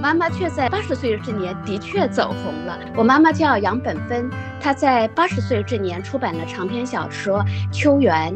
[0.00, 2.78] 妈妈却在八十岁这年的确走红了。
[2.96, 8.34] 我妈妈叫杨本芬，她在八十岁这年出版了长篇小说《秋园》。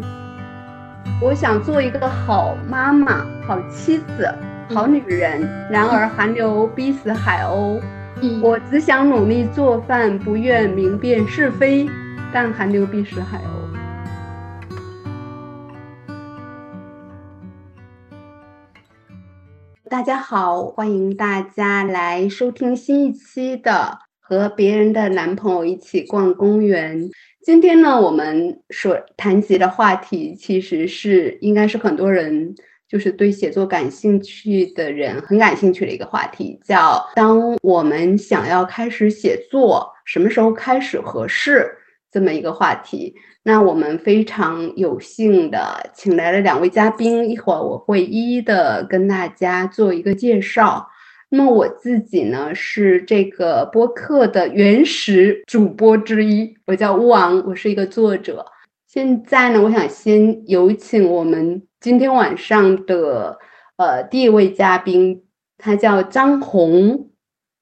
[1.22, 4.34] 我想做一个好妈妈、好妻子、
[4.74, 7.80] 好女人，然而寒流逼死海鸥。
[8.42, 11.88] 我只想努力做饭，不愿明辨是非，
[12.30, 13.53] 但寒流逼死海鸥。
[19.90, 23.70] 大家好，欢迎大家来收听新一期的
[24.18, 26.98] 《和别人的男朋友一起逛公园》。
[27.42, 32.54] 今天呢，我们所谈及的话题，其实是应该是很多人
[32.88, 41.70] 就是对写作感兴趣的人很感兴趣的一个话题，叫“当我们想要开始写作，什么时候开始合适”
[42.10, 43.14] 这么一个话题。
[43.46, 50.88] 那我们非常有幸的请来了两位嘉宾，一会儿我会一一的跟大家做一个介绍。
[51.28, 58.46] 那么我自己呢是这个播客的原始主播之一，我叫乌昂，我是一个作者。
[58.86, 63.38] 现在呢，我想先有请我们今天晚上的
[63.76, 65.22] 呃第一位嘉宾，
[65.58, 67.10] 他叫张红，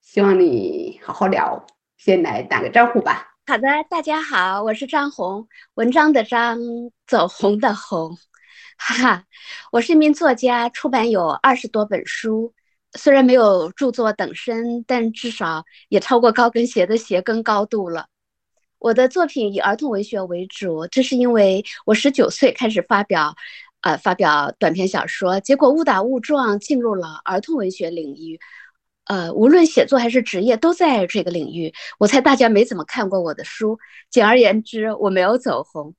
[0.00, 3.31] 希望你好好聊，先来打个招呼吧。
[3.44, 6.60] 好的，大家好，我是张红，文章的张，
[7.08, 8.16] 走红的红，
[8.78, 9.24] 哈哈，
[9.72, 12.54] 我是一名作家，出版有二十多本书，
[12.92, 18.06] 虽然没有著作等身，但至少也超过高跟鞋的鞋跟高度了。
[18.78, 23.34] 我的作品以儿童文学为主，这是因为我十九岁开始发表，
[23.80, 28.38] 呃，发表短篇小说，结果误打误撞进入了儿童文学领域。
[29.06, 31.72] 呃，无论写作还是职业，都在这个领域。
[31.98, 33.78] 我猜大家没怎么看过我的书。
[34.10, 35.94] 简而言之，我没有走红，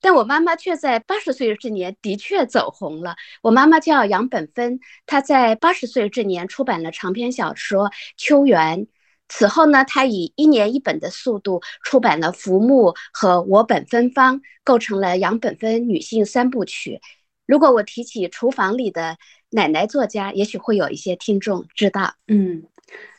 [0.00, 3.14] 但我妈妈却在八十岁这年的确走红了。
[3.42, 7.86] 我妈妈叫杨本芬，她在八十岁这年出版了长篇小说
[8.16, 8.86] 《秋园》。
[9.28, 17.00] 此后呢，她以一年一本的速度出版了《浮木》和《我本芬芳》，构成了杨本芬女性三部曲。
[17.46, 19.16] 如果我提起厨房里的
[19.52, 22.14] 奶奶作家，也许会有一些听众知道。
[22.26, 22.62] 嗯，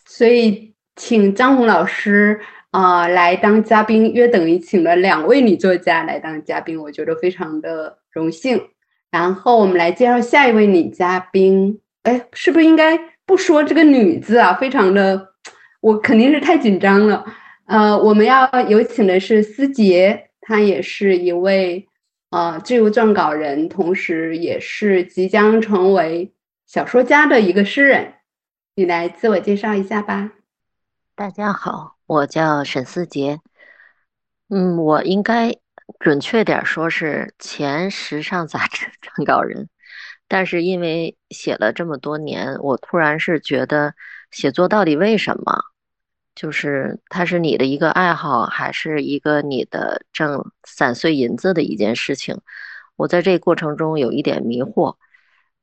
[0.05, 2.39] 所以请张红老师
[2.71, 8.61] 啊来当嘉宾，约等于请了两位女作家来当嘉宾，我觉得非常的荣幸。
[9.11, 11.79] 然后我们来介绍下一位女嘉宾。
[12.01, 14.53] 哎，是不是应该不说这个“女”字啊？
[14.55, 15.29] 非常的，
[15.81, 17.23] 我肯定是太紧张了。
[17.65, 21.87] 呃，我们要有请的是思杰，她也是一位。
[22.33, 26.33] 呃，自由撰稿人，同时也是即将成为
[26.65, 28.15] 小说家的一个诗人，
[28.73, 30.31] 你来自我介绍一下吧。
[31.13, 33.39] 大家好，我叫沈思杰。
[34.49, 35.55] 嗯，我应该
[35.99, 39.69] 准确点说是前时尚杂志 撰稿人，
[40.27, 43.93] 但是因为写了这么多年，我突然是觉得
[44.31, 45.61] 写作到底为什么？
[46.35, 52.39] 就是它是你的一个爱好，还是一个你的挣散碎银子的一件事情？
[52.95, 54.95] 我在这过程中有一点迷惑。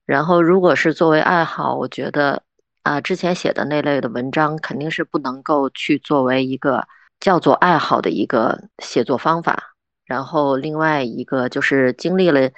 [0.07, 2.43] 然后，如果是作为爱好，我觉得
[2.83, 6.87] 啊，之前写的那类的文章肯定是不能够去作为一个
[7.21, 9.75] 叫做爱好的一个写作方法。
[10.05, 12.51] 然后，另外一个就是经历了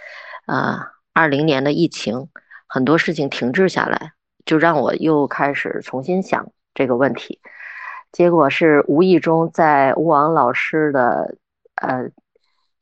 [0.47, 2.29] 啊二零年的疫情，
[2.67, 4.13] 很多事情停滞下来，
[4.47, 7.39] 就让我又开始重新想这个问题。
[8.13, 11.35] 结果是无意中在吴王老师的
[11.77, 12.11] 呃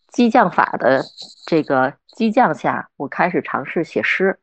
[0.09, 1.03] 激将法的
[1.47, 4.39] 这个激将下，我开始尝试写诗，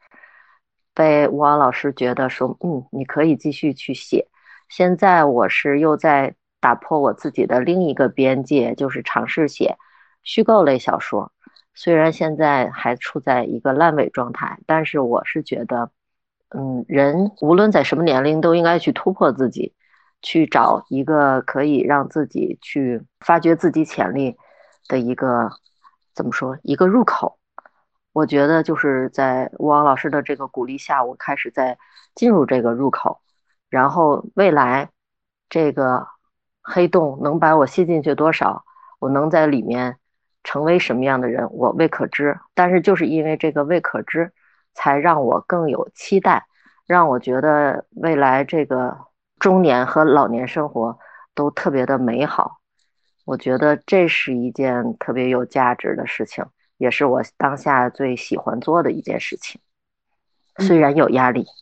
[0.94, 4.28] 被吴王老师觉得说，嗯，你可以继续去写。
[4.70, 9.76] 现在我是又在打破我自己的另一个边界，就是尝试写
[10.24, 11.32] 虚构类小说。
[11.76, 15.92] 虽然现在还处在一个烂尾状态，但是我是觉得，
[16.50, 19.74] 嗯，人无论在什么年龄都应该去突破自己。
[20.22, 24.36] 去找一个可以让自己去发掘自己潜力
[24.88, 25.50] 的一个
[26.16, 27.38] 怎么说一个入口？
[28.14, 31.78] 我觉得就是在吴王老师的这个鼓励下，我开始在
[32.16, 33.22] 进入这个入口。
[33.70, 34.90] 然后未来
[35.50, 36.08] 这个
[36.62, 38.66] 黑洞能把我吸进去多少？
[39.00, 39.98] 我能在里面
[40.44, 41.48] 成为什么样的人？
[41.52, 42.40] 我未可知。
[42.56, 44.32] 但是就是因为这个未可知，
[44.74, 46.48] 才让我更有期待，
[46.88, 49.06] 让我觉得未来这个。
[49.40, 50.98] 中年和老年生活
[51.36, 52.60] 都特别的美好，
[53.26, 56.44] 我觉得这是一件特别有价值的事情，
[56.78, 59.62] 也是我当下最喜欢做的一件事情，
[60.60, 61.46] 虽然有压力。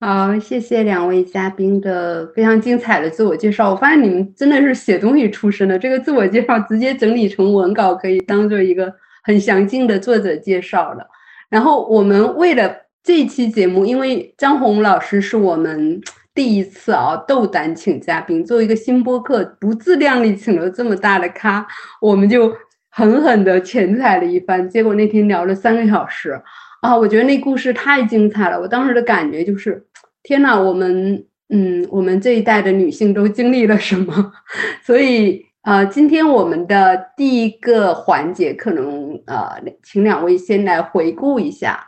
[0.00, 3.70] 好，谢谢两位嘉宾的非常精彩的自我介绍。
[3.70, 11.08] 我发现你们真的是写东西出身的，这个自我介绍直接整理成文稿，可以当做一个很详尽的作者介绍了。
[11.48, 16.00] 然后我们为了这一期节目，因为张红老师是我们
[16.34, 21.66] 第一次啊斗胆请嘉宾，作为一个新播客，不自量力请了这么大的咖，
[22.00, 22.50] 我们就
[22.88, 24.66] 狠狠的钱财了一番。
[24.70, 26.40] 结果那天聊了三个小时
[26.80, 28.58] 啊，我觉得那故事太精彩了。
[28.58, 29.84] 我当时的感觉就是，
[30.22, 34.32] 天呐，我们嗯，我们这一代的女性都经历了什么？
[34.82, 35.44] 所以。
[35.64, 39.48] 呃，今天我们的第一个环节，可能呃，
[39.82, 41.82] 请两位先来回顾一下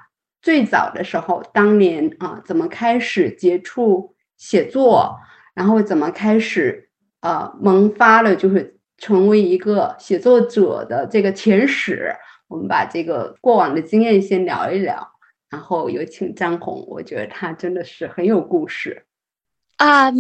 [0.47, 5.19] 最早的时候，当年啊，怎么开始接触写作，
[5.55, 6.89] 然后怎么开始
[7.21, 12.15] 呃萌发了，就是成为一个写作者的这个前史。
[12.47, 15.05] 我们把这个过往的经验先聊一聊，
[15.51, 19.05] 然后有请张红，我觉得他真的是很有故事。
[19.79, 20.13] 啊，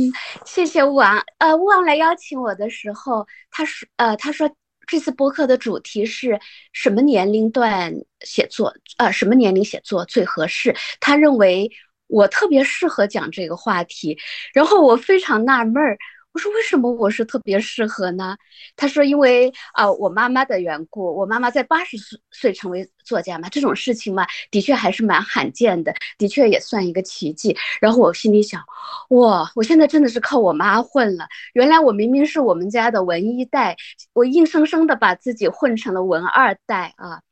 [0.44, 1.22] 谢谢吴王。
[1.38, 4.50] 呃，吴王来邀请我的时候，他说，呃，他说
[4.86, 6.38] 这次播客的主题是
[6.72, 8.74] 什么年龄段写作？
[8.98, 10.74] 呃，什么年龄写作最合适？
[11.00, 11.70] 他认为
[12.06, 14.16] 我特别适合讲这个话题。
[14.54, 15.98] 然后我非常纳闷儿。
[16.36, 18.36] 我说为什么我是特别适合呢？
[18.76, 27.56] 他说因为啊我妈妈的缘故，我妈妈在八十岁岁成为作家嘛，这种事情嘛，的确还是蛮罕见的，的确也算一个奇迹。
[27.80, 28.62] 然后我心里想，
[29.08, 31.26] 哇，我现在真的是靠我妈混了。
[31.54, 33.74] 原来我明明是我们家的文一代，
[34.12, 37.22] 我硬生生的把自己混成了文二代啊。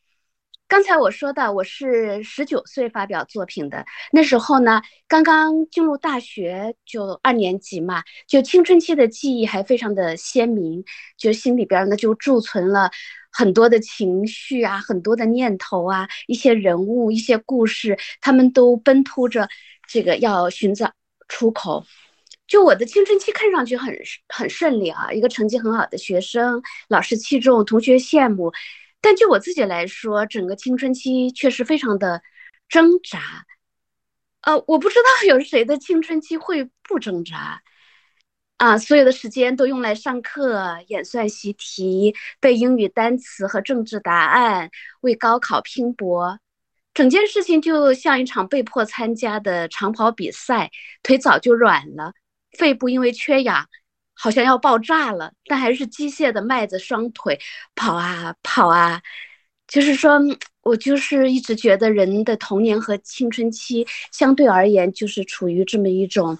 [0.74, 10.82] 刚才我说的，我是十九岁发表作品的，那时候呢，刚刚进入大学，就二年级嘛，就青春期的记忆还非常的鲜明，
[11.16, 12.90] 就心里边呢就贮存了
[13.30, 19.48] 很多的情绪啊，很多的念头啊，一些人物，一些故事，他们都奔突着
[19.88, 20.92] 这个要寻找
[21.28, 21.84] 出口。
[22.48, 28.52] 就我的青春期看上去很很顺利啊，一个成绩很好的学生，老师器重，同学羡慕。
[29.04, 32.22] 但就我自己来说，整个青春期确实非常的
[32.70, 33.44] 挣扎。
[34.40, 37.60] 呃，我不知道有谁的青春期会不挣扎
[38.56, 38.78] 啊！
[38.78, 44.70] 所有的时间都用来上课、演算习题、背英语单词和政治答案，
[45.02, 46.38] 为高考拼搏。
[46.94, 50.70] 整件事情就像一场被迫参加的长跑比赛，
[51.02, 52.14] 腿早就软了，
[52.56, 53.68] 肺部因为缺氧。
[54.14, 57.38] 好像要爆炸了，但还是机械的迈着双腿
[57.74, 59.02] 跑啊跑啊。
[59.66, 60.20] 就是说，
[60.62, 66.38] 我就是一直觉得人的童年和青春期相对而言，就是处于这么一种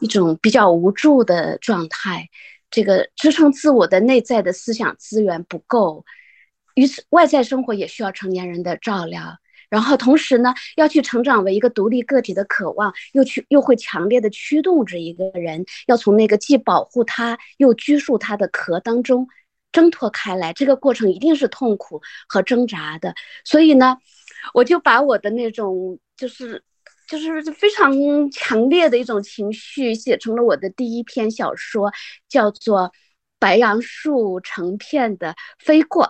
[0.00, 2.28] 一种比较无助的状态。
[2.70, 6.04] 这个支撑自我的内在的思想资源不够，
[6.74, 9.36] 于此外在生活也需要成年人的照料。
[9.74, 19.26] 然后同时呢，要去成长为一个独立个体的渴望，又去又会强烈的驱动着一个人，要从那个既保护他又拘束他的壳当中
[19.72, 20.52] 挣脱开来。
[20.52, 23.16] 这个过程一定是痛苦和挣扎的。
[23.44, 23.98] 所以呢，
[24.52, 26.62] 我就把我的那种就是
[27.08, 27.92] 就是非常
[28.30, 31.92] 强烈的一种情绪写成了我的第一篇小说，
[32.28, 32.82] 叫做
[33.40, 36.04] 《白杨树成片的飞过》。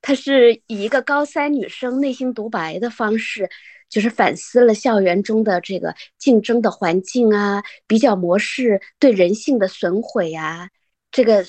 [0.00, 3.48] 他是以一个高三女生内心独白的方式，
[3.88, 10.70] 就是反思了校园中的这个竞争的环境啊，比较模式对人性的损毁呀。
[11.10, 11.44] 这个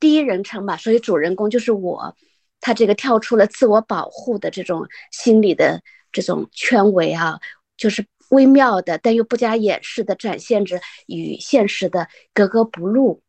[0.00, 2.16] 第一人称吧，所以主人公就是我。
[2.60, 5.82] 他这个跳出了自我保护的这种心理的
[6.12, 7.40] 这种圈围啊，
[7.76, 13.20] 就是微妙的，但又不加掩饰的展现着与现实的格格不入。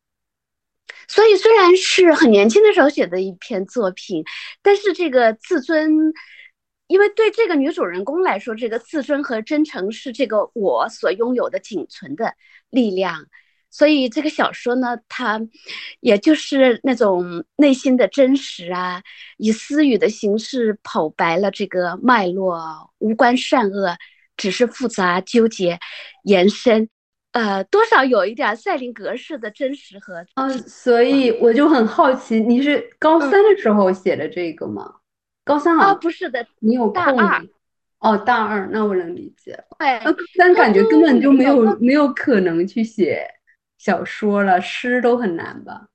[1.08, 4.24] 所以，虽然是很年轻的时候写的一篇作品，
[4.62, 6.14] 但是这个自尊，
[6.88, 12.34] 因为对这个女主人公来说，这个自尊和真诚是这个我所拥有的仅存的
[12.70, 13.26] 力量。
[13.70, 15.42] 所以，这个小说呢，它
[16.00, 19.02] 也就是那种内心的真实啊，
[19.38, 23.98] 以私语的形式剖白了这个脉络，无关善恶，
[24.38, 25.80] 只是复杂纠结
[26.24, 26.88] 延伸。
[27.34, 34.96] 呃，多少有一点赛林格式的真实和嗯，所以我就很好奇，你是高三的时候写的这个吗？
[35.44, 35.94] 高三啊？
[35.96, 37.44] 不是的，你有大二
[38.00, 39.58] 哦，大二，那我能理解。
[39.80, 43.26] 对，高三感觉根本就没有没有可能去写
[43.78, 45.88] 小说了，诗都很难吧？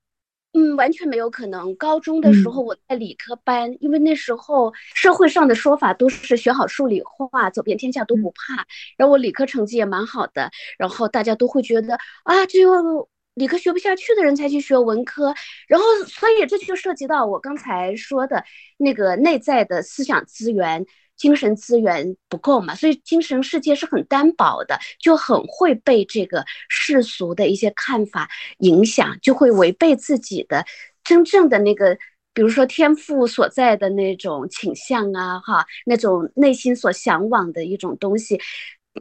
[0.58, 1.72] 嗯，完全没有可能。
[1.76, 8.66] 高中的时候我在理科班，因为那时候社会上的说法都是学好数理化，走遍天下都不怕。
[8.96, 15.32] 然后我理科成绩也蛮好的，然后大家都会觉得啊，只有理科学不下去的人才去学文科。
[15.68, 18.42] 然后，所以这就涉及到我刚才说的
[18.78, 20.84] 那个内在的思想资源。
[21.18, 30.64] 精神资源不够嘛，所以精神世界是很单薄的，就很会被这个世俗的一些看法影响，就会违背自己的
[31.04, 31.98] 真正的那个
[32.32, 38.40] 比如说天赋所在的那种倾向啊，哈，那种内心所向往的一种东西，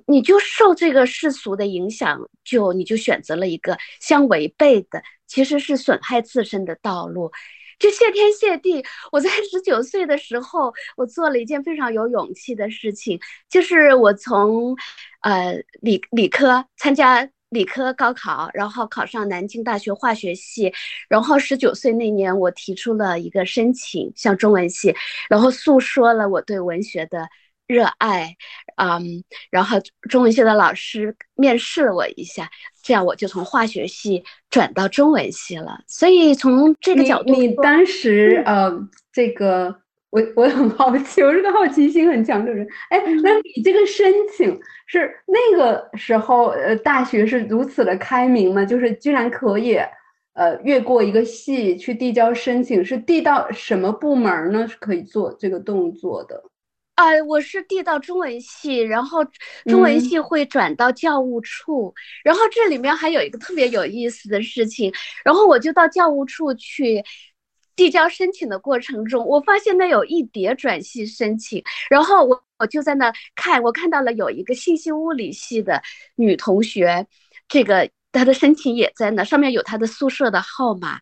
[0.08, 7.32] 你就受这个世俗的影响，就你就选择了一个相违背的，其实是损害自身的道路。
[7.80, 13.20] 就谢天谢地，我在十九岁的时候，我做了一件非常有勇气的事情，
[13.50, 14.76] 就是我从，
[15.22, 20.74] 呃，理理科参加理科高考，然后考上南京大学化学系，
[21.08, 24.96] 然后十九岁那年，我提出了一个申请，向中文系，
[25.30, 27.30] 然后诉说了我对文学的。
[27.68, 28.36] 热爱，
[28.78, 29.78] 嗯，然后
[30.10, 32.50] 中文系的老师面试了我一下，
[32.82, 35.82] 这样我就从化学系转到中文系了。
[35.86, 38.72] 所以从这个角度，你当时呃，
[39.12, 39.76] 这个
[40.10, 42.66] 我我很好奇，我是个好奇心很强的人。
[42.90, 48.64] 哎，那你这个申请是那个时候呃，大学是如此的开明吗？
[48.64, 49.78] 就是居然可以
[50.34, 54.66] 呃越过一个系去递交申请，是递到什么部门呢？
[54.66, 56.42] 是可以做这个动作的？
[56.98, 59.24] 啊，我是递到中文系，然后
[59.66, 64.92] 中文系会转到教务处，然后这里面还有一个特别有意思的事情，
[65.24, 67.04] 然后我就到教务处去
[67.76, 75.80] 递交申请的过程中，我发现那有一叠转系申请，然后我我就在那看，我看到了有一个信息物理系的
[76.16, 77.06] 女同学，
[77.48, 80.98] 这个她的申请也在那，上面有她的宿舍的号码。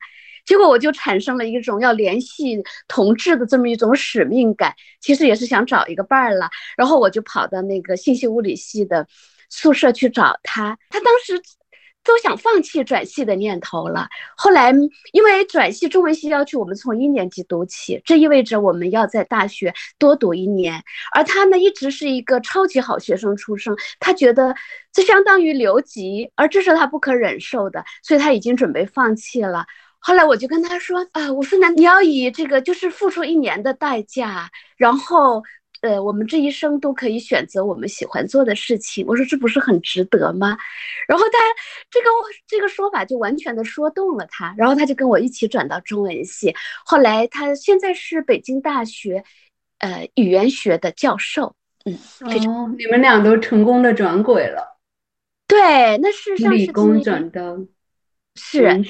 [0.45, 6.49] 结果我就产生了一种要联系同志的这么一种使命感，其实也是想找一个伴儿了。
[6.77, 9.07] 然后我就跑到那个信息物理系的
[9.49, 11.41] 宿舍去找他，他当时
[12.03, 14.07] 都想放弃转系的念头了。
[14.37, 14.71] 后来
[15.11, 20.83] 因为转系中文系要求我们从一年级读起，这意味着我们要在大学多读一年，
[21.15, 24.55] 而他呢一直是一个超级好学生出身，他觉得
[24.93, 29.65] 这相当于留级，而这是他不可忍受的，所以他已经准备放弃了。
[30.05, 34.47] 后来我就跟他说啊，我说那你要以这个就是付出一年的代价，
[34.77, 35.41] 然后
[35.81, 39.03] 呃，我们这一生都可以选择我们喜欢做的事情。
[39.07, 40.55] 我说这不是很值得吗？
[41.07, 41.39] 然后他
[41.89, 42.07] 这个
[42.45, 46.53] 这个说法就完全的说动了他，然后他就跟我一起转到中文系。
[46.85, 49.23] 后来他现在是北京大学
[49.79, 51.55] 呃语言学的教授。
[51.83, 51.97] 嗯，
[52.47, 54.77] 哦，你们俩都成功的转轨了。
[55.47, 57.57] 对，那事实上是理工转的。
[58.35, 58.83] 是，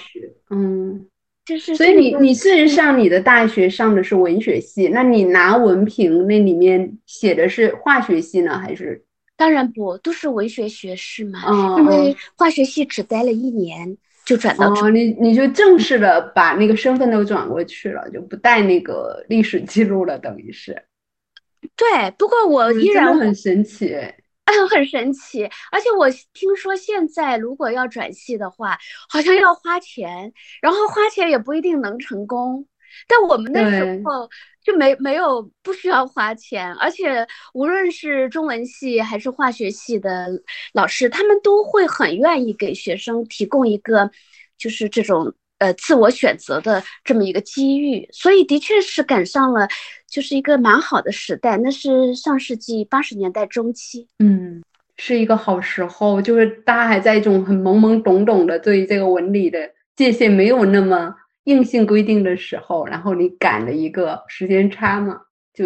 [0.49, 1.07] 嗯，
[1.45, 9.03] 就是，所以你你事实上你的大学上的是文学系，那你拿文凭那里面写的是化学系呢，还是？
[9.37, 11.43] 当然不，都是文学学士嘛。
[11.45, 11.75] 哦。
[11.79, 14.73] 因为化学系只待了一年就转到。
[14.73, 20.83] 哦，你你就正式的把那个身份都转过去了，就不带那个历史记录了，等于是。
[21.75, 23.95] 对，不过我依然很神奇。
[24.69, 28.77] 很神奇，而且我听说现在如果要转系的话，
[29.09, 32.67] 好像要花钱，然后花钱也不一定能成功。
[33.07, 34.29] 但我们那时候
[34.63, 40.27] 就没没有不需要花钱，而且无论是中文系还是化学系的
[40.73, 44.09] 老师，他们都会很愿意给学生提供一个
[44.57, 49.67] 就是这种呃自我选择的这么一个机遇，所以的确是赶上了。
[50.15, 54.63] 就是一个蛮好的时代，那是上世纪八十年代中期，嗯，
[54.95, 65.19] 是一个好时候，就是大家还在一种很懵懵懂懂的对这个文理的界限没有那么硬性规定的时候，然后你赶了一个时间差嘛，
[65.53, 65.65] 就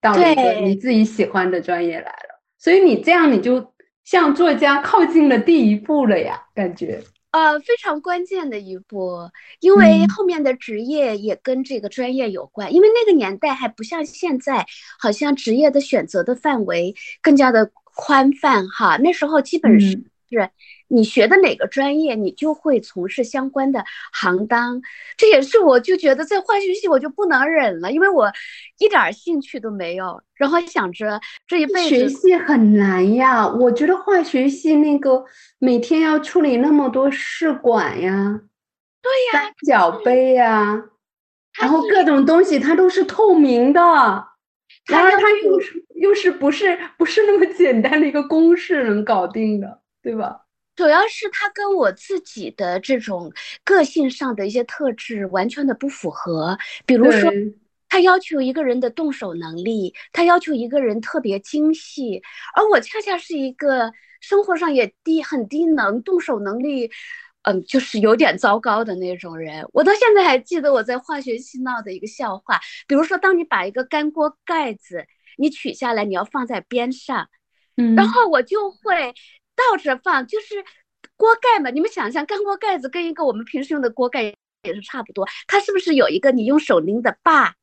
[0.00, 7.02] 到了一个你自己喜欢的专业来了，所以你这样你就向作家靠近了第一步了呀，感觉。
[7.32, 12.72] 呃，非常关键的一步，因为后面的职业也跟这个专业有关。
[12.72, 14.64] 因为那个年代还不像现在，
[14.98, 18.96] 好像职业的选择的范围更加的宽泛哈。
[18.98, 20.11] 那时候基本是。
[20.40, 20.50] 是
[20.88, 24.80] 你学的哪个专业，你就会从事相关的行当。
[25.16, 28.32] 这也是我就觉得在化学系我就不能忍了，因为我
[28.78, 30.22] 一点兴趣都没有。
[30.34, 35.24] 然后想着这一辈子学系很难呀，我觉得化学系那个
[35.58, 38.40] 每天要处理那么多试管呀，
[39.00, 40.82] 对呀，三角杯呀，
[41.60, 43.80] 然后各种东西它都是透明的，
[44.88, 49.81] 然而它又是又是不是不是那么简单的一个公式能搞定的。
[50.02, 50.42] 对吧？
[50.74, 53.30] 主要是他跟我自己的这种
[53.62, 56.58] 个性上的一些特质完全的不符合。
[56.86, 57.30] 比如说，
[57.90, 62.22] 他要求一个人的动手能力，他要求一个人特别精细，
[62.56, 63.92] 而我恰恰是一个
[64.22, 66.90] 生活上也低很低能，动手能力，
[67.42, 69.68] 嗯，就是有点糟糕的那种人。
[69.74, 75.04] 我到现在还记得我在化学系闹的一个笑话，比如说，当你把一个干锅盖子
[75.36, 77.28] 你取下来，你要放在边上，
[77.76, 79.14] 嗯，然后我就会。
[79.70, 80.64] 倒着放就是
[81.16, 85.28] 锅盖嘛，你们想象干锅盖子跟一个我们平时用的锅盖也是差不多。
[85.46, 87.54] 它是不是有一个你用手拎的把？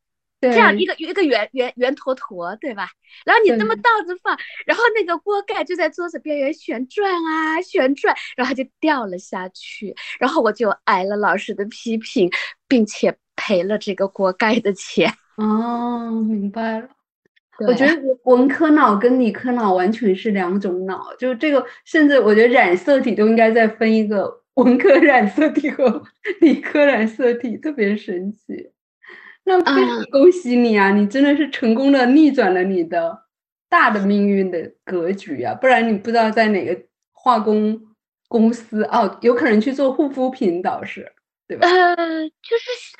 [0.42, 2.88] 这样一个一个圆圆圆坨坨，对吧？
[3.26, 12.32] 然后你这么倒着放，然后那个锅盖就在桌子边缘旋转啊旋转，然后就掉了下去，然后我就挨了老师的批评，
[12.70, 15.14] 并且赔了这个锅盖的钱。
[15.36, 16.88] 哦，明白了。
[17.68, 26.04] 我觉得文科脑跟理科脑完全是两种脑，就这个，甚至我觉得染色体都应该再分一个文科染色体和
[26.42, 28.72] 理科染色体，特别神奇。
[29.46, 30.92] 那非常恭喜你啊！
[30.92, 33.18] 你真的是成功的逆转了你的
[33.68, 35.56] 大的命运的格局啊！
[35.56, 36.80] 不然你不知道在哪个
[37.12, 37.82] 化工
[38.28, 41.12] 公司哦，有可能去做护肤品导师，
[41.48, 41.68] 对吧？
[41.68, 42.96] 呃，就是，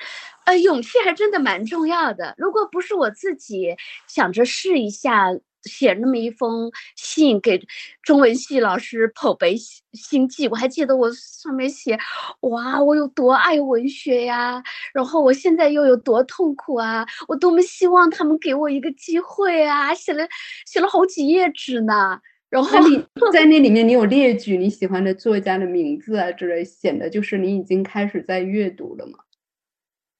[0.46, 2.34] 呃，勇气还真的蛮重要的。
[2.38, 3.76] 如果不是我自己
[4.08, 5.30] 想着试一下。
[5.64, 7.60] 写那么一封信给
[8.02, 9.54] 中文系老师剖北
[9.92, 11.98] 心计，我还记得我上面写，
[12.40, 14.62] 哇，我有多爱文学呀，
[14.94, 20.26] 然后我现在又有多痛苦啊，我多么希望他们给我一个机会啊，写了
[20.64, 22.18] 写了好几页纸呢。
[22.48, 22.96] 然后你
[23.30, 29.18] 在那里面，你有列举你喜欢的作家的名字啊之类，显得就是你已经开始在阅读了吗？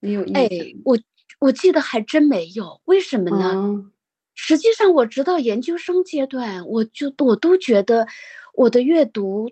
[0.01, 0.43] 你有印象？
[0.45, 0.49] 哎，
[0.85, 0.99] 我
[1.39, 3.93] 我记得还真没有，为什么呢？
[4.35, 8.07] 实际上，我直到研究生阶段，我就我都觉得
[8.55, 9.51] 我的阅读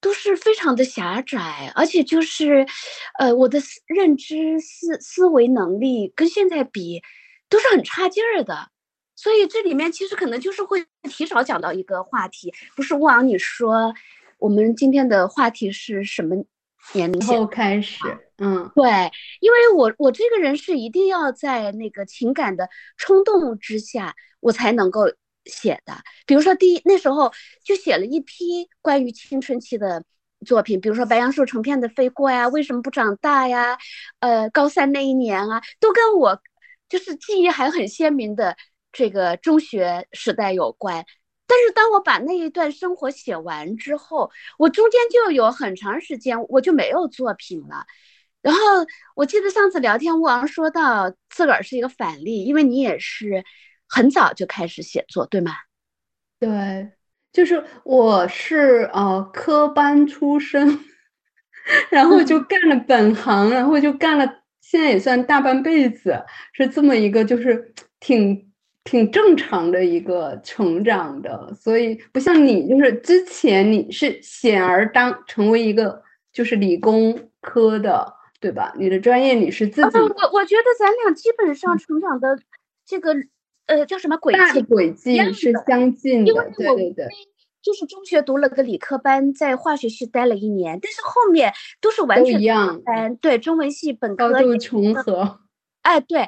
[0.00, 2.66] 都是非常的狭窄，而且就是，
[3.18, 7.02] 呃，我的认知思思维能力跟现在比
[7.48, 8.70] 都是很差劲儿的。
[9.16, 13.94] 所以这里面其实可能就是会提早讲到一个话题，不是汪你说
[14.38, 16.44] 我们今天的话题是什么？
[16.94, 17.98] 年龄后开始，
[18.42, 18.84] 嗯，对，
[19.40, 25.02] 因为我我这个人是一定要在那个情感的冲动之下，我才能够
[25.44, 25.92] 写的。
[26.26, 27.30] 比如说，第一那时候
[27.62, 30.02] 就写了一批关于青春期的
[30.46, 33.76] 作品，比如说《白杨树成片的飞过》呀，《为什么不长大》呀，
[34.20, 36.40] 呃，高三那一年啊，都跟我
[36.88, 38.56] 就是记忆还很鲜明的
[38.90, 41.04] 这个中学时代有关。
[41.46, 47.84] 但是当我把那一段生活写完之后，我中间就有很长时间我就没有作品了。
[48.42, 48.60] 然后
[49.14, 53.44] 我记得上次聊天，吴昂说到自个儿是一个反例，因为你也是
[53.88, 55.52] 很早就开始写作，对吗？
[56.38, 56.90] 对，
[57.32, 60.80] 就是我是呃科班出身，
[61.90, 64.26] 然后就干了本行，然后就干了，
[64.60, 68.46] 现在也算大半辈子，是这么一个就是挺。
[68.82, 78.72] 挺正常的一个成长的，所以不像你，就是之前你是显而当成为一个就是理工科的，对吧？
[78.76, 79.98] 你的专业你是自己。
[79.98, 82.38] 我我觉得咱俩基本上成长的
[82.86, 83.14] 这个
[83.66, 84.62] 呃叫什么轨迹？
[84.62, 87.06] 轨迹是相近的，对对对。
[87.62, 92.80] 就是中学读了个理科班，在化学系待了一年，但是后面都是完全一样。
[93.20, 95.40] 对，中文系本科高度重合。
[95.82, 96.26] 哎，对，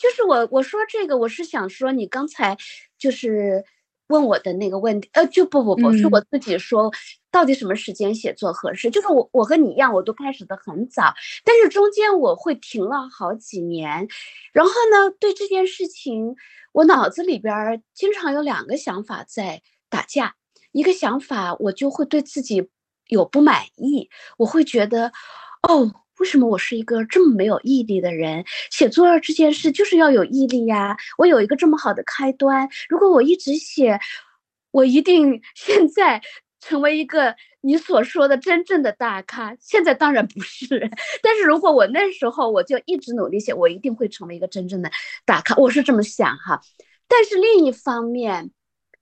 [0.00, 2.56] 就是我我说这个，我是想说你刚才
[2.98, 3.62] 就是
[4.10, 6.92] 问我的那个问题，呃，就不不不是我自己说，
[7.30, 8.90] 到底什么时间写作合适？
[8.90, 14.06] 就是我我和你一样，我都开始的很早，但是中间我会停了好几年，
[14.52, 16.36] 然后呢，对这件事情，
[16.72, 20.34] 我脑子里边经常有两个想法在打架，
[20.72, 22.68] 一个想法我就会对自己
[23.08, 25.12] 有不满意，我会觉得，
[25.62, 25.90] 哦。
[26.20, 28.44] 为什么我是一个这么没有毅力的人？
[28.70, 30.94] 写作这件事就是要有毅力呀！
[31.16, 33.98] 我有一个这么好的开端，如果我一直写，
[34.70, 36.20] 我一定现在
[36.60, 39.56] 成为一个你所说的真正的大咖。
[39.58, 40.90] 现在当然不是，
[41.22, 44.90] 但是如果我那时候我就一直努力写，我一定会成为一个真正的
[45.24, 45.56] 大咖。
[45.56, 46.60] 我是这么想哈。
[47.08, 48.50] 但是另一方面，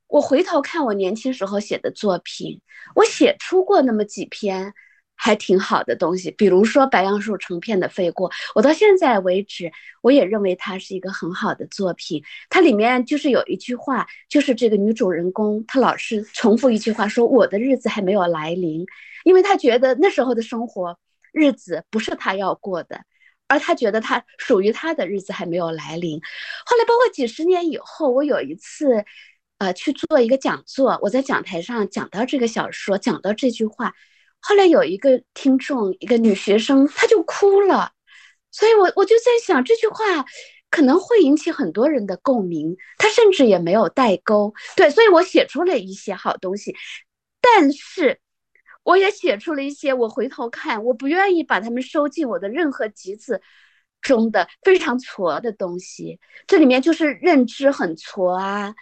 [0.07, 2.61] 我回头看我年轻时候写的作品，
[2.95, 4.73] 我写出过那么几篇。
[5.21, 12.23] 还挺好的东西，比如说白杨树成片的飞过，我到现在为止，我也认为它是一个很好的作品。
[12.49, 18.87] 它里面就是有一句话，就是这个女主人公她老是重复一句话，说我的日子还没有来临，
[19.25, 20.97] 因为她觉得那时候的生活
[21.33, 23.03] 日子不是她要过的，
[23.49, 26.21] 而她觉得她属于她的日子还没有来临。
[26.65, 29.05] 后来包括几十年以后，我有一次，
[29.59, 33.93] 呃，去做一个讲座，我在讲台上讲到这个小说，讲到这句话。
[34.40, 37.92] 后来有一个听众，一个女学生，她就哭了，
[38.51, 40.24] 所以我我就在想这句话
[40.70, 46.74] 可能会引起很多人的共鸣，她甚至也没有代沟，对，所以我写出了一些好东西，
[47.40, 48.20] 但是
[48.85, 53.42] 我也写出了一些我回头看我不愿意把它们收进我的任何集子
[54.01, 58.74] 中的非常挫的东西，这里面就是认知很挫啊，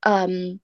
[0.00, 0.60] 嗯，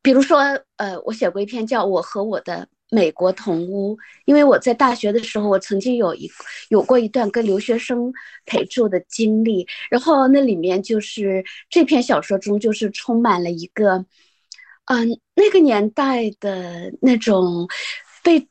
[0.00, 0.38] 比如说
[0.76, 2.68] 呃，我写过一篇叫《我和我的》。
[2.94, 6.30] 美国同屋，因为我在大学的时候，我曾经有一
[6.68, 8.12] 有过一段跟留学生
[8.44, 14.04] 陪住的经历，然后那里面就是这篇小说中就是充满了一个，
[14.84, 17.66] 嗯，那个年代的那种
[18.22, 18.46] 被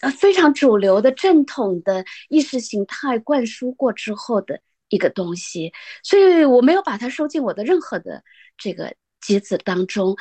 [0.00, 8.24] 呃非常主流的正统的意识形态灌输过之后的一个东西，所以我没有把它收进我的任何的
[8.58, 10.16] 这个集子当中，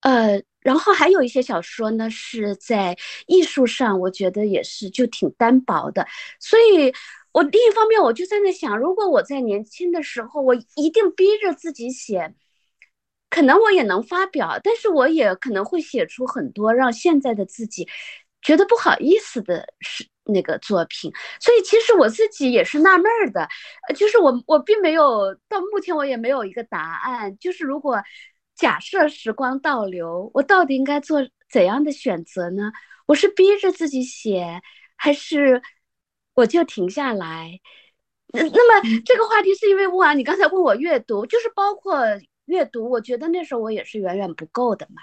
[0.00, 0.42] 呃。
[0.62, 2.96] 然后还有一些小说呢，是在
[3.26, 6.06] 艺术上，我觉得也是就挺单薄的。
[6.38, 6.92] 所以，
[7.32, 12.32] 我另一方面我就在那想，如果我在年轻的时候，我一定逼着自己写，
[13.28, 17.88] 可能我也能发表，但是我也可能会写出很多让现在的自己
[18.40, 21.10] 觉得不好意思的是那个作品。
[21.40, 23.48] 所以，其实我自己也是纳闷的，
[23.96, 28.00] 就是我我并没有到目前我也没有一个答案，就是如果。
[28.54, 32.72] 假设时光倒流，我到底应该做怎样的选择呢？
[33.06, 34.62] 我是逼着自己写，
[34.96, 35.60] 还是
[36.34, 37.60] 我就停下来？
[38.28, 41.98] 那那么这个话题是因为啊，你刚才问我阅读，就是包括
[42.44, 45.02] 阅读，我觉得那时候我也是远远不够的嘛。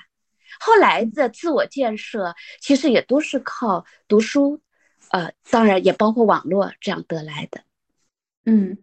[0.59, 4.61] 后来的自我建设，其实也都是靠读书，
[5.11, 7.61] 呃，当然也包括网络这样得来的。
[8.45, 8.77] 嗯。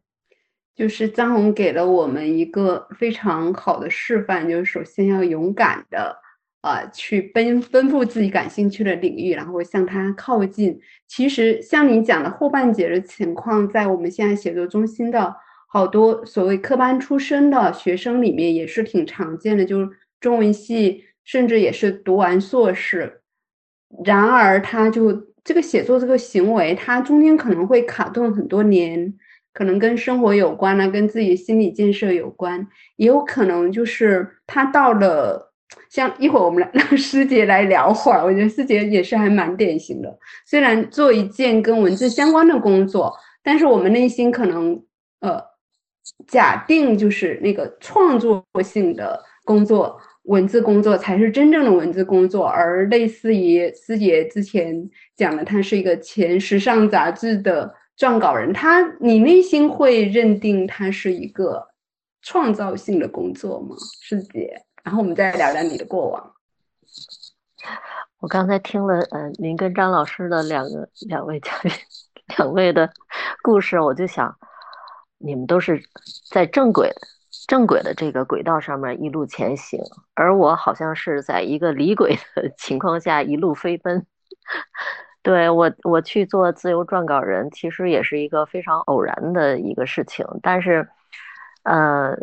[0.76, 6.14] 就是张红给了我们一个非常好的示范，就是首先要勇敢的，
[6.60, 10.78] 呃，去奔奔赴自己感兴趣的领域，然后向它靠近。
[11.08, 15.34] 其实像你讲的后半截的情况，在我们现在写作中心的
[15.66, 19.88] 好多所谓科班出身的学生里面也是挺常见的，就是
[20.20, 23.22] 中文系甚至也是读完硕士，
[24.04, 29.14] 然而他就这个写作这个行为，他中间可能会卡顿很多年。
[29.56, 35.50] 可能跟生活有关呢，跟自己心理建设有关，也有可能就是他到了，
[35.88, 40.18] 像一会儿我们来 让师姐来聊会儿，我觉得师姐也是还蛮典型的。
[40.44, 43.10] 虽然做一件跟文字相关的工作，
[43.42, 44.78] 但是我们内心可能
[45.20, 45.42] 呃
[46.26, 57.72] 假定就是那个创作性的工作，文字工作才是真正的文字工作，而类似于师姐之前讲的，他是一个前时尚杂志的。
[57.98, 61.68] 撰稿人，他你内心会认定他是一个
[62.22, 64.64] 创造性的工作吗，师姐？
[64.84, 66.34] 然后我们再聊聊你的过往。
[68.18, 71.70] 我刚才听了，呃，您跟张老师的两个两位嘉宾
[72.36, 72.90] 两位的
[73.42, 74.36] 故事，我就想，
[75.18, 75.82] 你们都是
[76.30, 76.92] 在正轨
[77.46, 79.80] 正轨的这个轨道上面一路前行，
[80.14, 84.06] 而我好像是在一个离轨的 情况下一路飞奔。
[85.26, 90.24] 对我，我去做自由撰稿人，其实也是一个非常偶然的一个事情。
[90.40, 90.88] 但是，
[91.64, 92.16] 呃，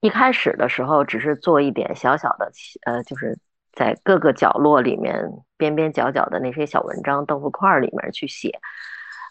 [0.00, 2.52] 一开始的时候只是做一点小小的，
[2.84, 3.36] 呃，就是
[3.72, 8.60] 在各个角落里面、边边角角的那些小文章、豆腐块里面去写。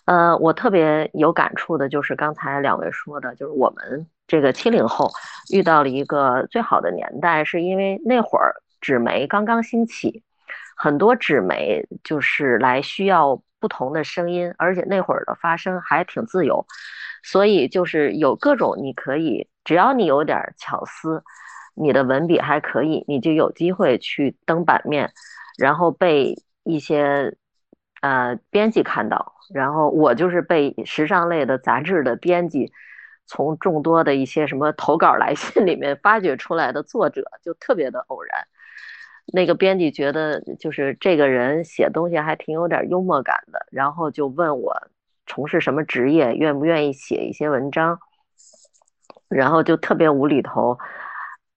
[0.03, 5.09] 呃，我特别有感触的就是刚才两位说的，就是我们这个七零后
[5.53, 10.21] 遇到了一个最好的年代，是因为那会儿纸媒刚刚兴起。
[10.75, 16.67] 很多纸媒就是来需要不同的声音，而且那会儿的发声还挺自由，
[17.23, 21.23] 所以就是有各种你可以，只要你有点巧思，
[21.73, 25.11] 你的文笔还可以，你就有机会去登版面，
[25.57, 27.35] 然后被一些
[28.01, 29.33] 呃编辑看到。
[29.53, 32.73] 然后我就是被时尚类的杂志的编辑
[33.27, 38.47] 从众多的一些什么投稿来信里面发掘出来的作者，就特别的偶然。
[39.33, 44.75] 那个编辑觉得就是这个人写东西还挺有点幽默感的，然后就问我
[45.25, 47.99] 从事什么职业，愿不愿意写一些文章，
[49.27, 50.77] 然后就特别无厘头，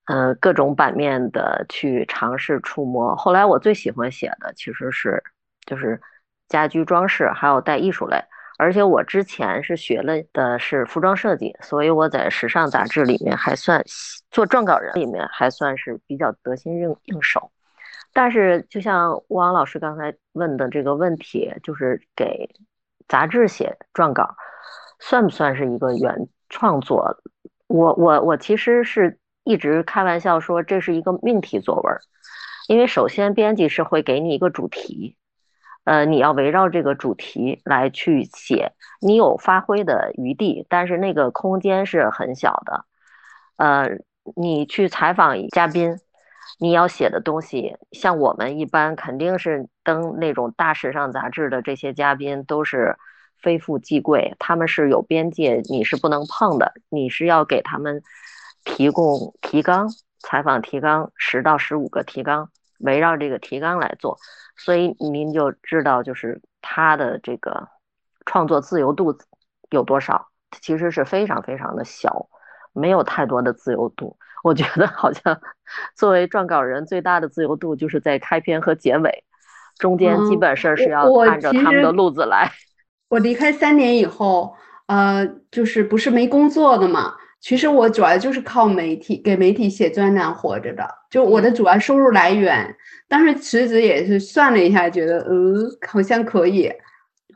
[0.05, 3.15] 呃，各种版面的去尝试触摸。
[3.15, 5.23] 后来我最喜欢写的其实是
[5.65, 6.01] 就是
[6.47, 8.17] 家居装饰，还有带艺术类，
[8.57, 13.83] 而且我之前是学了的是服装设计，所以我在时尚杂志里面还算
[14.31, 17.51] 做撰稿人里面还算是比较得心应应手。
[18.11, 22.49] 但是，就像汪老师刚才问的这个问题，就是给
[23.07, 24.35] 杂志写撰稿，
[24.99, 27.21] 算不算是一个原创作？
[27.67, 31.95] 我我我其实是一直开玩笑说这是一个命题作文，
[32.67, 35.15] 因为首先编辑是会给你一个主题，
[35.83, 42.85] 呃，你要围绕这个主题来去写，你有发挥的余地，但是那个空间是很小的，
[43.57, 43.99] 呃，
[44.35, 45.99] 你去采访嘉宾。
[46.57, 52.97] 你要写的东西，像我们一般肯定是登那种大时尚杂志的这些嘉宾都是
[53.41, 56.73] 非富即贵，他们是有边界，你是不能碰的。
[56.89, 58.01] 你是要给他们
[58.65, 59.87] 提供提纲，
[60.19, 64.17] 采访提纲十到十五个提纲，围绕这个提纲来做，
[64.57, 67.69] 所以您就知道，就是他的这个
[68.25, 69.17] 创作自由度
[69.69, 70.27] 有多少，
[70.61, 72.27] 其实是非常非常的小，
[72.73, 74.17] 没有太多的自由度。
[74.43, 75.39] 我觉得好像
[75.95, 79.23] 作为撰稿人，最大的自由度就是在开篇和结尾，
[79.77, 82.51] 中间基本上是要按照他们的路子来。
[83.09, 84.55] 我离开三年以后，
[84.87, 87.15] 呃，就是不是没工作的嘛。
[87.41, 92.75] 其实我主要就是靠媒体给媒体写专栏活着的，就我的主要收入来源。
[93.07, 95.55] 当时辞职也是算了一下，觉得呃
[95.87, 96.69] 好像可以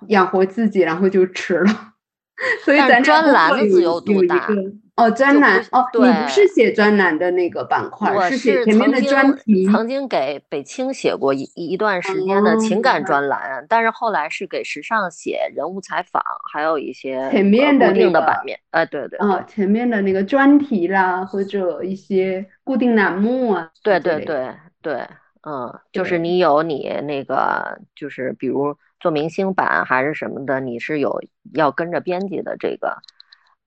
[0.10, 1.94] 养活自己，然后就辞了。
[2.66, 4.50] 所以咱专栏的自由度大。
[4.96, 9.66] 哦，专栏哦，你不是写专栏的那个板块，我是写前面的专题。
[9.66, 18.60] 曾经给北青写过一一段时间的情感专栏，但是后来是给时尚写人物采访，还有一些前面的固定的版面。
[18.70, 19.18] 哎，对对。
[19.18, 23.72] 啊，前面的那个专题啦，或者一些固定栏目啊。
[23.82, 24.54] 对对对
[24.84, 25.08] 对，
[25.42, 31.20] 嗯，就是你有你那个，就是比如做明星版还是什么的，你是有
[31.56, 32.96] 要跟着编辑的这个。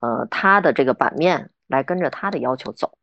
[0.00, 2.98] 呃，他的这个版面来跟着他的要求走，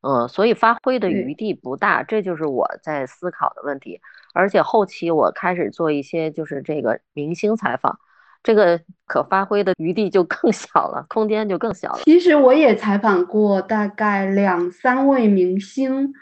[0.00, 4.00] 嗯，所以发挥的余地不大，这就是我在思考的问题。
[4.32, 7.98] 而且后期我开始做一些就是这个明星采访，
[8.42, 12.00] 这个可发挥的余地就更小了，空间就更小了。
[12.04, 16.12] 其实我也采访过大概两三位明星，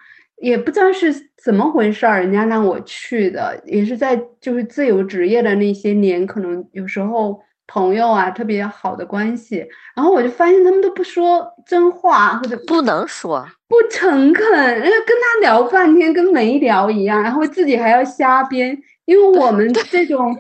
[0.42, 7.40] 也不知道是怎么回事儿，人家让我去的，也是在就是自由职业的那些年，可能有时候。
[7.66, 18.78] 朋友啊，特别好的关系，然后我就发现他们都不说真话，或者不能说，不诚恳，人家跟他聊半天跟没聊一样，然后自己还要瞎编。
[19.04, 20.36] 因为我们这种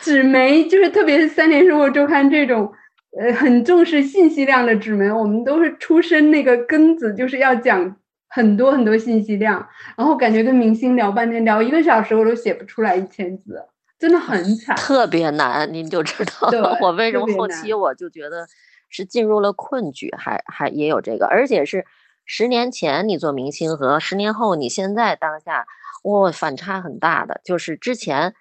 [0.00, 2.72] 纸媒，就是特别是三联生活周刊这种，
[3.16, 7.96] 呃，很重视信息量的纸媒，我们都是出身那个根子，就是要讲
[8.28, 9.64] 很多很多信息量，
[9.96, 13.62] 然后感觉跟明星聊半天，聊一个小时我都写不出来一千字。
[14.00, 16.48] 真的很惨，特别难，您就知道
[16.80, 18.46] 我为什么后期我就觉得
[18.88, 21.84] 是进入了困局，还还也有这个，而且是
[22.24, 25.66] 十年前你做明星和十年后你现在当下，
[26.04, 27.42] 哇，反差很大的。
[27.44, 28.34] 就是之前，